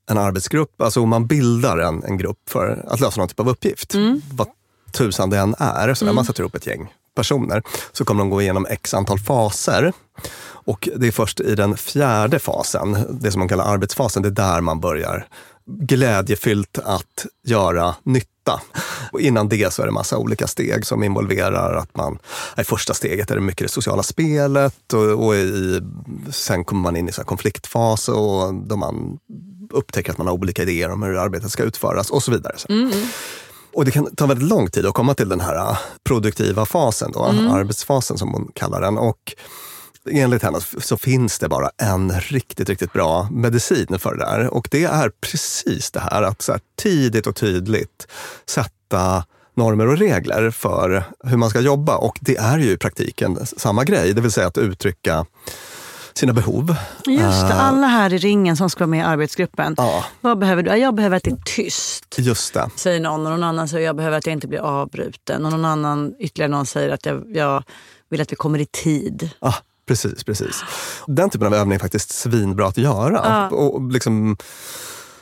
en 0.08 0.18
arbetsgrupp, 0.18 0.82
alltså 0.82 1.00
om 1.00 1.08
man 1.08 1.26
bildar 1.26 1.78
en, 1.78 2.04
en 2.04 2.18
grupp 2.18 2.38
för 2.50 2.84
att 2.88 3.00
lösa 3.00 3.20
någon 3.20 3.28
typ 3.28 3.40
av 3.40 3.48
uppgift, 3.48 3.94
Mm. 3.94 4.20
vad 4.32 4.48
tusan 4.92 5.30
det 5.30 5.38
än 5.38 5.54
är, 5.58 5.94
så 5.94 6.04
när 6.04 6.12
man 6.12 6.24
sätter 6.24 6.40
ihop 6.40 6.54
ett 6.54 6.66
gäng 6.66 6.92
personer 7.14 7.62
så 7.92 8.04
kommer 8.04 8.20
de 8.20 8.30
gå 8.30 8.42
igenom 8.42 8.66
x 8.70 8.94
antal 8.94 9.18
faser. 9.18 9.92
Och 10.68 10.88
det 10.96 11.06
är 11.06 11.12
först 11.12 11.40
i 11.40 11.54
den 11.54 11.76
fjärde 11.76 12.38
fasen, 12.38 13.18
det 13.20 13.30
som 13.30 13.38
man 13.38 13.48
kallar 13.48 13.64
arbetsfasen, 13.64 14.22
det 14.22 14.28
är 14.28 14.30
där 14.30 14.60
man 14.60 14.80
börjar 14.80 15.26
glädjefyllt 15.66 16.78
att 16.84 17.26
göra 17.46 17.94
nytta. 18.02 18.60
Och 19.12 19.20
innan 19.20 19.48
det 19.48 19.72
så 19.72 19.82
är 19.82 19.86
det 19.86 19.92
massa 19.92 20.18
olika 20.18 20.46
steg 20.46 20.86
som 20.86 21.04
involverar 21.04 21.74
att 21.74 21.96
man, 21.96 22.18
i 22.58 22.64
första 22.64 22.94
steget 22.94 23.30
är 23.30 23.34
det 23.34 23.40
mycket 23.40 23.66
det 23.66 23.72
sociala 23.72 24.02
spelet 24.02 24.92
och, 24.92 25.26
och 25.26 25.34
i, 25.34 25.80
sen 26.30 26.64
kommer 26.64 26.82
man 26.82 26.96
in 26.96 27.08
i 27.08 27.12
så 27.12 27.24
konfliktfas 27.24 28.08
och 28.08 28.54
då 28.54 28.76
man 28.76 29.18
upptäcker 29.70 30.12
att 30.12 30.18
man 30.18 30.26
har 30.26 30.34
olika 30.34 30.62
idéer 30.62 30.90
om 30.90 31.02
hur 31.02 31.16
arbetet 31.16 31.50
ska 31.50 31.62
utföras 31.62 32.10
och 32.10 32.22
så 32.22 32.30
vidare. 32.30 32.54
Så. 32.56 32.68
Och 33.72 33.84
det 33.84 33.90
kan 33.90 34.14
ta 34.14 34.26
väldigt 34.26 34.48
lång 34.48 34.70
tid 34.70 34.86
att 34.86 34.94
komma 34.94 35.14
till 35.14 35.28
den 35.28 35.40
här 35.40 35.56
äh, 35.56 35.78
produktiva 36.04 36.66
fasen, 36.66 37.12
då, 37.12 37.24
arbetsfasen 37.24 38.18
som 38.18 38.32
hon 38.32 38.50
kallar 38.54 38.80
den. 38.80 38.98
Och 38.98 39.34
enligt 40.10 40.42
henne 40.42 40.58
så 40.78 40.96
finns 40.96 41.38
det 41.38 41.48
bara 41.48 41.70
en 41.82 42.12
riktigt, 42.20 42.68
riktigt 42.68 42.92
bra 42.92 43.28
medicin 43.30 43.98
för 43.98 44.14
det 44.14 44.24
där. 44.24 44.54
Och 44.54 44.68
det 44.70 44.84
är 44.84 45.10
precis 45.20 45.90
det 45.90 46.00
här 46.00 46.22
att 46.22 46.42
så 46.42 46.52
här, 46.52 46.60
tidigt 46.82 47.26
och 47.26 47.36
tydligt 47.36 48.08
sätta 48.46 49.24
normer 49.54 49.86
och 49.86 49.98
regler 49.98 50.50
för 50.50 51.04
hur 51.24 51.36
man 51.36 51.50
ska 51.50 51.60
jobba. 51.60 51.96
Och 51.96 52.18
det 52.20 52.36
är 52.36 52.58
ju 52.58 52.70
i 52.70 52.76
praktiken 52.76 53.46
samma 53.46 53.84
grej, 53.84 54.14
det 54.14 54.20
vill 54.20 54.32
säga 54.32 54.46
att 54.46 54.58
uttrycka 54.58 55.26
sina 56.18 56.32
behov. 56.32 56.76
Just 57.06 57.48
det, 57.48 57.54
alla 57.54 57.86
här 57.86 58.12
i 58.12 58.18
ringen 58.18 58.56
som 58.56 58.70
ska 58.70 58.78
vara 58.78 58.90
med 58.90 58.98
i 58.98 59.02
arbetsgruppen. 59.02 59.74
Ja. 59.76 60.04
Vad 60.20 60.38
behöver 60.38 60.62
du? 60.62 60.70
Ja, 60.70 60.76
Jag 60.76 60.94
behöver 60.94 61.16
att 61.16 61.22
det 61.22 61.30
är 61.30 61.42
tyst. 61.44 62.04
Just 62.18 62.54
det. 62.54 62.70
Säger 62.76 63.00
någon 63.00 63.26
och 63.26 63.32
någon 63.32 63.42
annan 63.42 63.68
säger 63.68 63.86
jag 63.86 63.96
behöver 63.96 64.18
att 64.18 64.26
jag 64.26 64.32
inte 64.32 64.48
blir 64.48 64.58
avbruten. 64.58 65.44
Och 65.44 65.52
någon 65.52 65.64
annan, 65.64 66.14
ytterligare 66.18 66.50
någon 66.50 66.66
säger 66.66 66.90
att 66.90 67.06
jag, 67.06 67.24
jag 67.36 67.62
vill 68.10 68.20
att 68.20 68.32
vi 68.32 68.36
kommer 68.36 68.58
i 68.58 68.66
tid. 68.66 69.30
Ja, 69.40 69.54
precis, 69.88 70.24
precis. 70.24 70.64
Den 71.06 71.30
typen 71.30 71.46
av 71.46 71.54
övning 71.54 71.74
är 71.74 71.78
faktiskt 71.78 72.10
svinbra 72.10 72.66
att 72.66 72.78
göra. 72.78 73.20
Ja. 73.50 73.56
Och 73.56 73.92
liksom, 73.92 74.36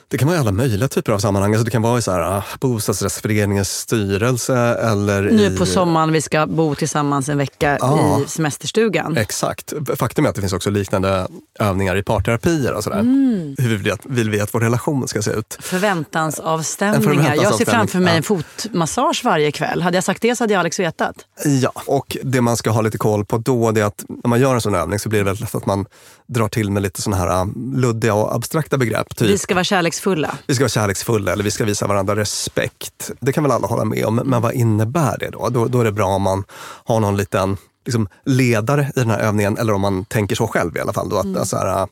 Det 0.09 0.19
kan 0.19 0.29
vara 0.29 0.39
i 0.39 0.41
alla 0.41 0.53
möjliga 0.53 0.89
typer 0.89 1.13
av 1.13 1.19
sammanhang. 1.19 1.53
Alltså 1.53 1.65
det 1.65 1.71
kan 1.71 1.83
vara 1.83 1.99
i 1.99 2.03
så 2.03 2.13
här, 2.13 2.21
ah, 2.21 2.45
bostadsrättsföreningens 2.61 3.71
styrelse 3.71 4.57
eller 4.59 5.23
Nu 5.23 5.47
i... 5.47 5.57
på 5.57 5.67
sommaren, 5.67 6.13
vi 6.13 6.21
ska 6.21 6.47
bo 6.47 6.75
tillsammans 6.75 7.29
en 7.29 7.39
vecka 7.39 7.79
Ja. 7.81 8.21
i 8.27 8.29
semesterstugan. 8.29 9.17
Exakt. 9.17 9.73
Faktum 9.99 10.25
är 10.25 10.29
att 10.29 10.35
det 10.35 10.41
finns 10.41 10.53
också 10.53 10.71
liknande 10.71 11.27
övningar 11.59 11.97
i 11.97 12.03
parterapier 12.03 12.73
och 12.73 12.85
sådär. 12.85 13.01
Mm. 13.01 13.55
Hur 13.59 13.69
vill 13.69 13.79
vi, 13.79 13.91
att, 13.91 14.01
vill 14.05 14.31
vi 14.31 14.41
att 14.41 14.55
vår 14.55 14.61
relation 14.61 15.09
ska 15.09 15.23
se 15.23 15.31
ut? 15.31 15.57
Förväntansavstämningar. 15.61 17.33
En 17.33 17.43
Jag 17.43 17.55
ser 17.55 17.65
framför 17.65 17.99
mig 17.99 18.17
en 18.17 18.23
fotmassage 18.23 19.21
varje 19.25 19.53
kväll. 19.53 19.83
Hade 19.83 19.97
jag 19.97 20.05
sagt 20.05 20.23
det 20.23 20.37
så 20.37 20.45
hade 20.45 20.53
jag 20.53 20.61
Alex 20.61 20.81
vetat. 20.81 21.15
Ja, 21.63 21.73
och 21.87 22.17
det 22.23 22.41
man 22.41 22.57
ska 22.57 22.71
ha 22.71 22.81
lite 22.81 22.99
koll 22.99 23.25
på 23.25 23.39
då 23.39 23.69
är 23.69 23.85
att 23.85 24.05
när 24.09 24.29
man 24.29 24.41
gör 24.41 24.55
en 24.55 24.61
sån 24.61 24.75
övning 24.75 24.99
så 24.99 25.09
blir 25.09 25.19
det 25.19 25.25
väldigt 25.25 25.41
lätt 25.41 25.55
att 25.55 25.67
man 25.67 25.87
drar 26.27 26.49
till 26.49 26.71
med 26.71 26.83
lite 26.83 27.03
såna 27.03 27.17
här 27.17 27.41
um, 27.41 27.73
luddiga 27.77 28.15
och 28.15 28.35
abstrakta 28.35 28.79
begrepp. 28.79 29.17
Typ 29.17 29.29
Vi 29.29 29.39
ska 29.39 29.55
vara 29.55 29.65
kärleksfulla. 29.97 30.39
vi 30.47 30.55
ska 30.55 30.65
vara 30.65 30.69
kärleksfulla 30.69 31.33
eller 31.33 31.45
vi 31.45 31.51
ska 31.51 31.65
visa 31.65 31.87
varandra 31.87 32.17
respekt. 32.17 33.11
Det 33.21 33.33
kan 33.33 33.45
väl 33.45 33.53
alla 33.53 33.67
hålla 33.67 33.85
med 33.85 34.05
om, 34.05 34.15
men 34.15 34.43
vad 34.43 34.53
innebär 34.53 35.19
det 35.19 35.31
då? 35.31 35.49
Då, 35.49 35.67
då 35.67 35.81
är 35.81 35.85
det 35.85 35.93
bra 35.93 36.07
om 36.07 36.23
man 36.23 36.45
har 36.85 37.01
någon 37.01 37.17
liten 37.17 37.57
liksom, 37.87 38.09
ledare 38.25 38.93
i 38.97 39.01
den 39.01 39.11
här 39.11 39.19
övningen, 39.19 39.59
eller 39.59 39.73
om 39.73 39.81
man 39.81 40.05
tänker 40.05 40.37
så 40.37 40.47
själv 40.47 40.77
i 40.77 40.81
alla 40.81 40.93
fall. 40.93 41.09
Då, 41.09 41.17
att, 41.17 41.49
så 41.49 41.57
här, 41.57 41.81
äh, 41.81 41.87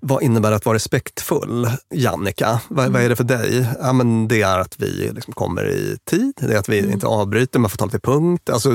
vad 0.00 0.22
innebär 0.22 0.50
det 0.50 0.56
att 0.56 0.64
vara 0.64 0.76
respektfull, 0.76 1.70
Jannica? 1.94 2.60
Vad, 2.68 2.92
vad 2.92 3.02
är 3.02 3.08
det 3.08 3.16
för 3.16 3.24
dig? 3.24 3.66
Ja, 3.80 3.92
men 3.92 4.28
det 4.28 4.42
är 4.42 4.58
att 4.58 4.74
vi 4.78 5.10
liksom 5.14 5.34
kommer 5.34 5.68
i 5.68 5.98
tid, 6.10 6.32
det 6.40 6.54
är 6.54 6.58
att 6.58 6.68
vi 6.68 6.92
inte 6.92 7.06
avbryter, 7.06 7.58
man 7.58 7.70
får 7.70 7.76
ta 7.76 7.84
lite 7.84 7.98
punkt. 7.98 8.50
Alltså, 8.50 8.70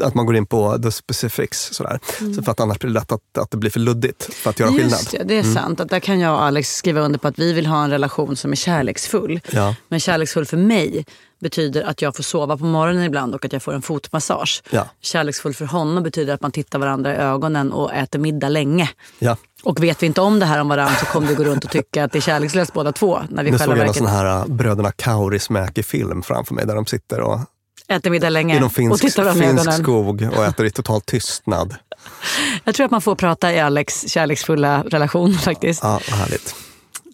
Att 0.00 0.14
man 0.14 0.26
går 0.26 0.36
in 0.36 0.46
på 0.46 0.78
the 0.82 0.90
specifics. 0.90 1.68
Sådär. 1.72 2.00
Så 2.36 2.42
för 2.42 2.52
att 2.52 2.60
annars 2.60 2.78
blir 2.78 2.90
det 2.90 2.94
lätt 2.94 3.12
att, 3.12 3.38
att 3.38 3.50
det 3.50 3.56
blir 3.56 3.70
för 3.70 3.80
luddigt 3.80 4.34
för 4.34 4.50
att 4.50 4.60
göra 4.60 4.70
skillnad. 4.70 4.90
Just 4.90 5.10
det, 5.10 5.24
det 5.24 5.38
är 5.38 5.42
sant. 5.42 5.80
Att 5.80 5.90
där 5.90 6.00
kan 6.00 6.20
jag 6.20 6.34
och 6.34 6.42
Alex 6.42 6.76
skriva 6.76 7.00
under 7.00 7.18
på 7.18 7.28
att 7.28 7.38
vi 7.38 7.52
vill 7.52 7.66
ha 7.66 7.84
en 7.84 7.90
relation 7.90 8.36
som 8.36 8.52
är 8.52 8.56
kärleksfull. 8.56 9.40
Ja. 9.50 9.74
Men 9.88 10.00
kärleksfull 10.00 10.46
för 10.46 10.56
mig 10.56 11.04
betyder 11.42 11.82
att 11.82 12.02
jag 12.02 12.16
får 12.16 12.22
sova 12.22 12.56
på 12.56 12.64
morgonen 12.64 13.04
ibland 13.04 13.34
och 13.34 13.44
att 13.44 13.52
jag 13.52 13.62
får 13.62 13.74
en 13.74 13.82
fotmassage. 13.82 14.62
Ja. 14.70 14.88
Kärleksfull 15.00 15.54
för 15.54 15.64
honom 15.64 16.02
betyder 16.02 16.34
att 16.34 16.40
man 16.40 16.52
tittar 16.52 16.78
varandra 16.78 17.14
i 17.14 17.16
ögonen 17.16 17.72
och 17.72 17.94
äter 17.94 18.18
middag 18.18 18.48
länge. 18.48 18.90
Ja. 19.18 19.36
Och 19.62 19.82
vet 19.82 20.02
vi 20.02 20.06
inte 20.06 20.20
om 20.20 20.38
det 20.40 20.46
här 20.46 20.60
om 20.60 20.68
varandra 20.68 20.94
så 20.94 21.06
kommer 21.06 21.28
vi 21.28 21.34
gå 21.34 21.44
runt 21.44 21.64
och 21.64 21.70
tycka 21.70 22.04
att 22.04 22.12
det 22.12 22.18
är 22.18 22.20
kärlekslöst 22.20 22.72
båda 22.72 22.92
två. 22.92 23.20
När 23.28 23.44
vi 23.44 23.50
Nu 23.50 23.58
såg 23.58 23.68
jag 23.68 23.76
verket 23.76 23.96
sån 23.96 24.06
här 24.06 24.40
äh, 24.40 24.46
bröderna 24.46 24.92
Kaurismäki 24.92 25.82
film 25.82 26.22
framför 26.22 26.54
mig 26.54 26.66
där 26.66 26.74
de 26.74 26.86
sitter 26.86 27.20
och 27.20 27.40
äter 27.88 28.10
middag 28.10 28.28
länge 28.28 28.56
i 28.56 28.60
någon 28.60 28.66
och 28.66 28.72
finsk, 28.72 29.02
tittar 29.02 29.22
varandra 29.24 29.44
i 29.44 29.48
ögonen. 29.48 29.72
skog 29.72 30.28
och 30.36 30.44
äter 30.44 30.66
i 30.66 30.70
total 30.70 31.00
tystnad. 31.00 31.74
Jag 32.64 32.74
tror 32.74 32.84
att 32.84 32.90
man 32.90 33.02
får 33.02 33.14
prata 33.14 33.52
i 33.52 33.60
Alex 33.60 34.08
kärleksfulla 34.08 34.82
relation 34.82 35.34
faktiskt. 35.34 35.82
Ja, 35.82 36.00
vad 36.10 36.20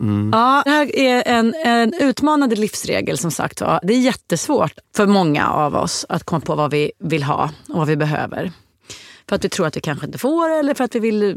härligt. 0.00 0.34
Ja, 0.34 0.62
det 0.64 0.70
här 0.70 0.96
är 0.96 1.22
en, 1.26 1.54
en 1.64 1.94
utmanande 1.94 2.56
livsregel 2.56 3.18
som 3.18 3.30
sagt 3.30 3.60
var. 3.60 3.80
Det 3.82 3.94
är 3.94 4.00
jättesvårt 4.00 4.72
för 4.96 5.06
många 5.06 5.48
av 5.48 5.74
oss 5.74 6.06
att 6.08 6.24
komma 6.24 6.40
på 6.40 6.54
vad 6.54 6.70
vi 6.70 6.92
vill 6.98 7.22
ha 7.22 7.50
och 7.68 7.78
vad 7.78 7.88
vi 7.88 7.96
behöver. 7.96 8.52
För 9.28 9.36
att 9.36 9.44
vi 9.44 9.48
tror 9.48 9.66
att 9.66 9.76
vi 9.76 9.80
kanske 9.80 10.06
inte 10.06 10.18
får 10.18 10.50
eller 10.50 10.74
för 10.74 10.84
att 10.84 10.94
vi 10.94 10.98
vill 10.98 11.22
eh, 11.22 11.34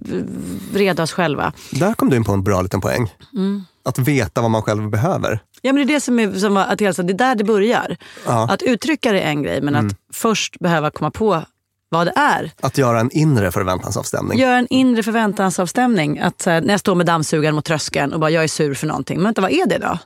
reda 0.78 1.04
oss 1.04 1.12
själva. 1.12 1.54
Där 1.72 1.94
kom 1.94 2.10
du 2.10 2.16
in 2.16 2.24
på 2.24 2.32
en 2.32 2.44
bra 2.44 2.62
liten 2.62 2.82
poäng. 2.82 3.14
Mm. 3.34 3.64
Att 3.86 4.00
veta 4.00 4.42
vad 4.42 4.52
man 4.52 4.62
själv 4.62 4.90
behöver. 4.90 5.40
Ja, 5.62 5.74
men 5.74 5.88
det 5.88 5.94
är 5.94 5.96
det 5.96 6.02
som 6.02 6.20
är, 6.20 6.34
som 6.34 6.58
att 6.58 6.78
det 6.78 7.00
är 7.00 7.14
där 7.14 7.36
det 7.36 7.44
börjar. 7.44 7.98
Ja. 8.26 8.48
Att 8.52 8.62
uttrycka 8.62 9.12
det 9.12 9.22
är 9.22 9.30
en 9.30 9.44
grej, 9.44 9.62
men 9.62 9.76
att 9.76 9.96
först 10.14 10.60
behöva 10.60 10.92
komma 10.92 11.12
på 11.12 11.44
vad 11.92 12.08
det 12.08 12.14
är. 12.16 12.52
Att 12.62 12.78
göra 12.78 13.00
en 13.00 13.12
inre 13.12 13.52
förväntansavstämning. 13.52 14.40
Gör 14.40 14.58
en 14.58 14.68
inre 14.70 15.04
förväntansavstämning. 15.04 16.20
Att, 16.20 16.46
här, 16.46 16.62
när 16.62 16.74
jag 16.74 16.80
står 16.80 16.96
med 16.96 17.06
dammsugaren 17.06 17.56
mot 17.56 17.66
tröskeln 17.66 18.14
och 18.14 18.20
bara 18.20 18.30
jag 18.30 18.44
är 18.44 18.48
sur 18.48 18.74
för 18.74 18.88
någonting. 18.88 19.18
Men 19.18 19.24
vänta, 19.24 19.42
vad 19.42 19.52
är 19.52 19.66
det 19.66 19.78
då? 19.78 19.98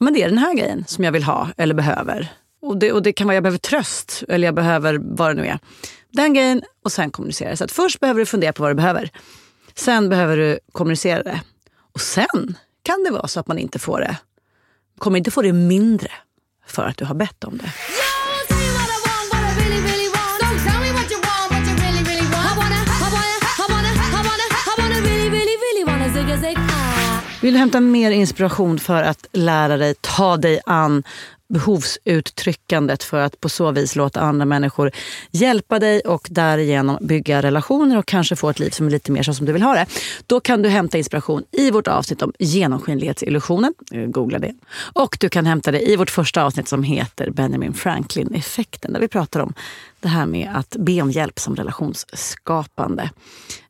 Men 0.00 0.14
det 0.14 0.22
är 0.22 0.28
den 0.28 0.38
här 0.38 0.54
grejen 0.54 0.84
som 0.86 1.04
jag 1.04 1.12
vill 1.12 1.22
ha 1.24 1.48
eller 1.56 1.74
behöver. 1.74 2.32
Och 2.62 2.76
det, 2.76 2.92
och 2.92 3.02
det 3.02 3.12
kan 3.12 3.26
vara 3.26 3.34
jag 3.34 3.42
behöver 3.42 3.58
tröst 3.58 4.22
eller 4.28 4.48
jag 4.48 4.54
behöver 4.54 5.00
vad 5.02 5.36
det 5.36 5.42
nu 5.42 5.48
är. 5.48 5.58
Den 6.12 6.34
grejen 6.34 6.62
och 6.84 6.92
sen 6.92 7.10
kommunicera. 7.10 7.56
Så 7.56 7.64
att 7.64 7.72
först 7.72 8.00
behöver 8.00 8.20
du 8.20 8.26
fundera 8.26 8.52
på 8.52 8.62
vad 8.62 8.70
du 8.70 8.74
behöver. 8.74 9.10
Sen 9.74 10.08
behöver 10.08 10.36
du 10.36 10.58
kommunicera 10.72 11.22
det. 11.22 11.40
Och 11.94 12.00
sen 12.00 12.56
kan 12.82 13.04
det 13.04 13.10
vara 13.10 13.28
så 13.28 13.40
att 13.40 13.46
man 13.46 13.58
inte 13.58 13.78
får 13.78 14.00
det. 14.00 14.16
Kommer 14.98 15.18
inte 15.18 15.30
få 15.30 15.42
det 15.42 15.52
mindre 15.52 16.10
för 16.66 16.84
att 16.84 16.96
du 16.96 17.04
har 17.04 17.14
bett 17.14 17.44
om 17.44 17.58
det. 17.58 17.72
Vill 27.46 27.54
du 27.54 27.58
hämta 27.58 27.80
mer 27.80 28.10
inspiration 28.10 28.78
för 28.78 29.02
att 29.02 29.26
lära 29.32 29.76
dig 29.76 29.94
ta 30.00 30.36
dig 30.36 30.60
an 30.66 31.02
behovsuttryckandet 31.48 33.02
för 33.02 33.20
att 33.20 33.40
på 33.40 33.48
så 33.48 33.70
vis 33.70 33.96
låta 33.96 34.20
andra 34.20 34.44
människor 34.44 34.90
hjälpa 35.30 35.78
dig 35.78 36.00
och 36.00 36.26
därigenom 36.30 36.98
bygga 37.00 37.42
relationer 37.42 37.98
och 37.98 38.06
kanske 38.06 38.36
få 38.36 38.50
ett 38.50 38.58
liv 38.58 38.70
som 38.70 38.86
är 38.86 38.90
lite 38.90 39.12
mer 39.12 39.22
så 39.22 39.34
som 39.34 39.46
du 39.46 39.52
vill 39.52 39.62
ha 39.62 39.74
det. 39.74 39.86
Då 40.26 40.40
kan 40.40 40.62
du 40.62 40.68
hämta 40.68 40.98
inspiration 40.98 41.44
i 41.52 41.70
vårt 41.70 41.88
avsnitt 41.88 42.22
om 42.22 42.32
genomskinlighetsillusionen. 42.38 43.74
Eh, 43.92 44.06
googla 44.06 44.38
det. 44.38 44.54
Och 44.76 45.16
du 45.20 45.28
kan 45.28 45.46
hämta 45.46 45.70
det 45.70 45.90
i 45.90 45.96
vårt 45.96 46.10
första 46.10 46.44
avsnitt 46.44 46.68
som 46.68 46.82
heter 46.82 47.30
Benjamin 47.30 47.74
Franklin-effekten 47.74 48.92
där 48.92 49.00
vi 49.00 49.08
pratar 49.08 49.40
om 49.40 49.54
det 50.06 50.10
här 50.10 50.26
med 50.26 50.50
att 50.54 50.76
be 50.78 51.02
om 51.02 51.10
hjälp 51.10 51.38
som 51.38 51.56
relationsskapande. 51.56 53.10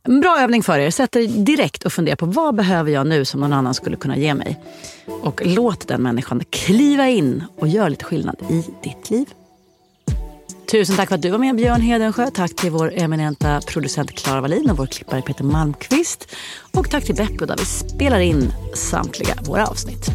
En 0.02 0.20
bra 0.20 0.40
övning 0.40 0.62
för 0.62 0.78
er. 0.78 0.90
Sätt 0.90 1.16
er 1.16 1.26
direkt 1.26 1.84
och 1.84 1.92
fundera 1.92 2.16
på 2.16 2.26
vad 2.26 2.54
behöver 2.54 2.92
jag 2.92 3.06
nu 3.06 3.24
som 3.24 3.40
någon 3.40 3.52
annan 3.52 3.74
skulle 3.74 3.96
kunna 3.96 4.16
ge 4.16 4.34
mig. 4.34 4.60
Och 5.22 5.42
låt 5.44 5.88
den 5.88 6.02
människan 6.02 6.42
kliva 6.50 7.08
in 7.08 7.44
och 7.56 7.68
göra 7.68 7.88
lite 7.88 8.04
skillnad 8.04 8.36
i 8.50 8.64
ditt 8.82 9.10
liv. 9.10 9.26
Tusen 10.70 10.96
tack 10.96 11.08
för 11.08 11.14
att 11.14 11.22
du 11.22 11.30
var 11.30 11.38
med 11.38 11.56
Björn 11.56 11.80
Hedensjö. 11.80 12.30
Tack 12.30 12.56
till 12.56 12.70
vår 12.70 12.92
eminenta 12.94 13.60
producent 13.68 14.12
Klara 14.12 14.40
Wallin 14.40 14.70
och 14.70 14.76
vår 14.76 14.86
klippare 14.86 15.22
Peter 15.22 15.44
Malmqvist. 15.44 16.34
Och 16.72 16.90
tack 16.90 17.04
till 17.04 17.14
Beppo 17.14 17.46
där 17.46 17.56
vi 17.58 17.64
spelar 17.64 18.20
in 18.20 18.52
samtliga 18.74 19.34
våra 19.46 19.66
avsnitt. 19.66 20.06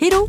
Hej 0.00 0.10
då! 0.10 0.28